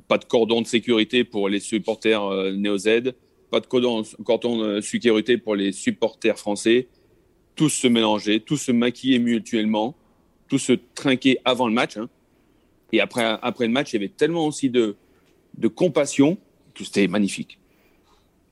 [0.08, 3.14] pas de cordon de sécurité pour les supporters néo-Z,
[3.50, 6.88] pas de cordon, cordon de sécurité pour les supporters français
[7.58, 9.96] tous se mélanger, tous se maquiller mutuellement,
[10.48, 11.98] tous se trinquer avant le match.
[11.98, 12.08] Hein.
[12.94, 14.96] Et après, après le match, il y avait tellement aussi de,
[15.58, 16.38] de compassion
[16.74, 17.60] que c'était magnifique.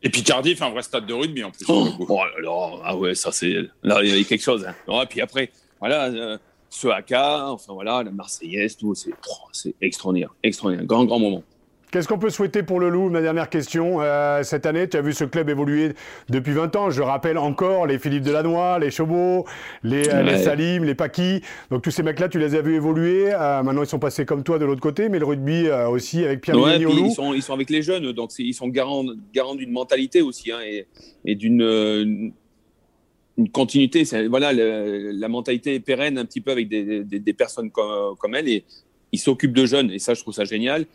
[0.04, 1.66] Et puis Cardiff, un vrai stade de rugby en plus.
[1.70, 3.54] Oh, oh là là, ah ouais, ça c'est.
[3.82, 4.66] Là, il y avait quelque chose.
[4.66, 5.02] Hein.
[5.04, 6.38] et puis après, voilà, euh,
[6.70, 11.44] ce AK, enfin voilà, la Marseillaise, tout, c'est oh, extraordinaire, extraordinaire, grand, grand moment.
[11.96, 14.02] Qu'est-ce qu'on peut souhaiter pour le Loup Ma dernière question.
[14.02, 15.94] Euh, cette année, tu as vu ce club évoluer
[16.28, 16.90] depuis 20 ans.
[16.90, 19.46] Je rappelle encore les Philippe Delannoy, les Chauveau,
[19.82, 21.40] les, euh, les, Salim, les Paki.
[21.72, 23.32] Donc tous ces mecs-là, tu les as vus évoluer.
[23.32, 26.42] Euh, maintenant, ils sont passés comme toi de l'autre côté, mais le rugby aussi avec
[26.42, 29.72] Pierre ouais, Ils sont, ils sont avec les jeunes, donc ils sont garants, garants d'une
[29.72, 30.88] mentalité aussi hein, et,
[31.24, 32.34] et d'une
[33.38, 34.04] une continuité.
[34.28, 38.36] Voilà, la mentalité est pérenne un petit peu avec des, des, des personnes comme, comme
[38.36, 38.66] elle et
[39.14, 40.86] ils s'occupent de jeunes et ça, je trouve ça génial.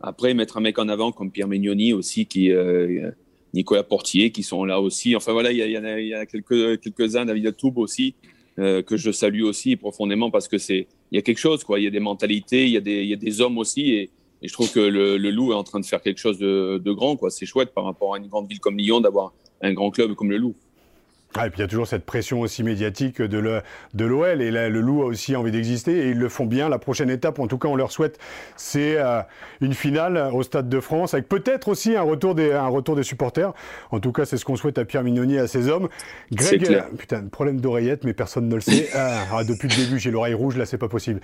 [0.00, 3.10] Après, mettre un mec en avant comme Pierre Mignoni aussi, qui, euh,
[3.54, 5.16] Nicolas Portier, qui sont là aussi.
[5.16, 8.14] Enfin voilà, il y, en a, quelques, quelques-uns, David Atoub aussi,
[8.58, 11.80] euh, que je salue aussi profondément parce que c'est, il y a quelque chose, quoi.
[11.80, 13.92] Il y a des mentalités, il y a des, y a des hommes aussi.
[13.92, 14.10] Et,
[14.42, 16.92] je trouve que le, le, Loup est en train de faire quelque chose de, de
[16.92, 17.30] grand, quoi.
[17.30, 19.32] C'est chouette par rapport à une grande ville comme Lyon d'avoir
[19.62, 20.54] un grand club comme le Loup.
[21.36, 23.38] Ah, et puis il y a toujours cette pression aussi médiatique de
[24.04, 26.68] l'OL et le Loup a aussi envie d'exister et ils le font bien.
[26.68, 28.18] La prochaine étape, en tout cas on leur souhaite,
[28.56, 29.20] c'est euh,
[29.60, 33.02] une finale au Stade de France avec peut-être aussi un retour, des, un retour des
[33.02, 33.52] supporters.
[33.90, 35.88] En tout cas c'est ce qu'on souhaite à Pierre Mignoni et à ses hommes.
[36.30, 38.88] Greg, euh, putain, problème d'oreillette mais personne ne le sait.
[38.96, 41.20] Ah, ah, depuis le début j'ai l'oreille rouge, là c'est pas possible.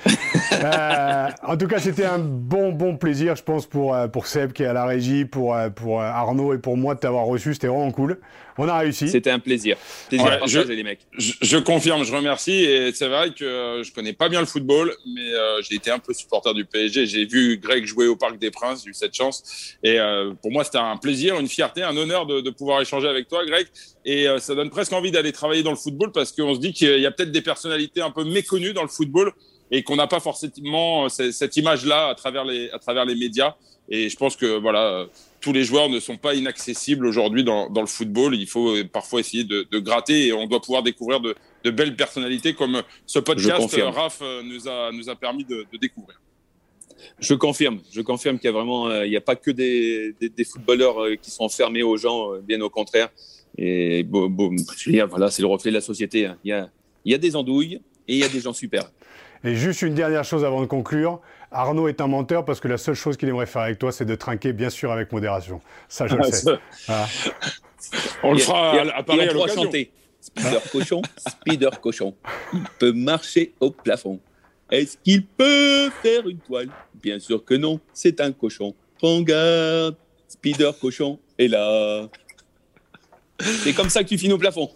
[0.53, 4.65] Euh, en tout cas c'était un bon bon plaisir je pense pour, pour Seb qui
[4.65, 7.93] est à la régie, pour, pour Arnaud et pour moi de t'avoir reçu, c'était vraiment
[7.93, 8.19] cool.
[8.61, 9.09] On a réussi.
[9.09, 9.79] C'était un plaisir.
[10.11, 11.01] plaisir je, les mecs.
[11.17, 12.63] Je, confirme, je remercie.
[12.65, 15.91] Et c'est vrai que euh, je connais pas bien le football, mais euh, j'ai été
[15.91, 17.07] un peu supporter du PSG.
[17.07, 19.77] J'ai vu Greg jouer au Parc des Princes, j'ai eu cette chance.
[19.83, 23.09] Et euh, pour moi, c'était un plaisir, une fierté, un honneur de, de, pouvoir échanger
[23.09, 23.67] avec toi, Greg.
[24.05, 27.01] Et ça donne presque envie d'aller travailler dans le football parce qu'on se dit qu'il
[27.01, 29.33] y a peut-être des personnalités un peu méconnues dans le football
[29.71, 33.57] et qu'on n'a pas forcément cette image-là à travers les à travers les médias.
[33.89, 35.07] Et je pense que voilà,
[35.41, 38.35] tous les joueurs ne sont pas inaccessibles aujourd'hui dans, dans, le football.
[38.35, 41.35] Il faut euh, parfois essayer de, de, gratter et on doit pouvoir découvrir de,
[41.65, 45.79] de belles personnalités comme ce podcast, Raph, euh, nous a, nous a permis de, de
[45.79, 46.21] découvrir.
[47.19, 50.15] Je confirme, je confirme qu'il y a vraiment, euh, il n'y a pas que des,
[50.21, 53.09] des, des, footballeurs qui sont fermés aux gens, bien au contraire.
[53.57, 54.55] Et bon, bon,
[55.09, 56.27] voilà, c'est le reflet de la société.
[56.27, 56.37] Hein.
[56.45, 56.69] Il, y a,
[57.05, 58.91] il y a des andouilles et il y a des gens super.
[59.43, 61.21] Et juste une dernière chose avant de conclure.
[61.51, 64.05] Arnaud est un menteur parce que la seule chose qu'il aimerait faire avec toi, c'est
[64.05, 65.61] de trinquer, bien sûr, avec modération.
[65.89, 66.51] Ça, je le ah, sais.
[66.89, 67.07] Ah.
[68.23, 69.65] On le fera à, à Paris à l'occasion.
[69.65, 69.91] chanter.
[70.21, 72.15] Spider cochon, Spider cochon.
[72.53, 74.21] Il peut marcher au plafond.
[74.71, 76.69] Est-ce qu'il peut faire une toile?
[77.03, 78.75] Bien sûr que non, c'est un cochon.
[78.99, 79.97] Prends garde,
[80.29, 82.07] Spider cochon est là.
[83.41, 84.71] C'est comme ça que tu finis au plafond.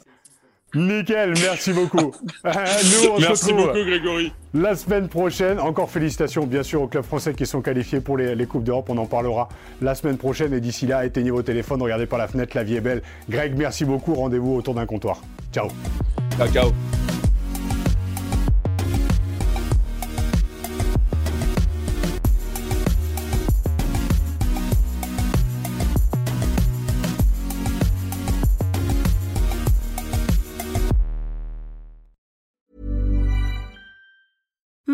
[0.75, 1.99] Nickel, merci beaucoup.
[2.45, 4.33] Nous, on Merci se retrouve beaucoup, Grégory.
[4.55, 5.61] la semaine prochaine.
[5.61, 8.87] Encore félicitations, bien sûr, aux clubs français qui sont qualifiés pour les, les Coupes d'Europe.
[8.89, 9.49] On en parlera
[9.81, 10.53] la semaine prochaine.
[10.53, 13.03] Et d'ici là, éteignez vos téléphones, regardez par la fenêtre, la vie est belle.
[13.29, 14.15] Greg, merci beaucoup.
[14.15, 15.21] Rendez-vous autour d'un comptoir.
[15.53, 15.69] Ciao.
[16.37, 17.24] Ciao, ciao.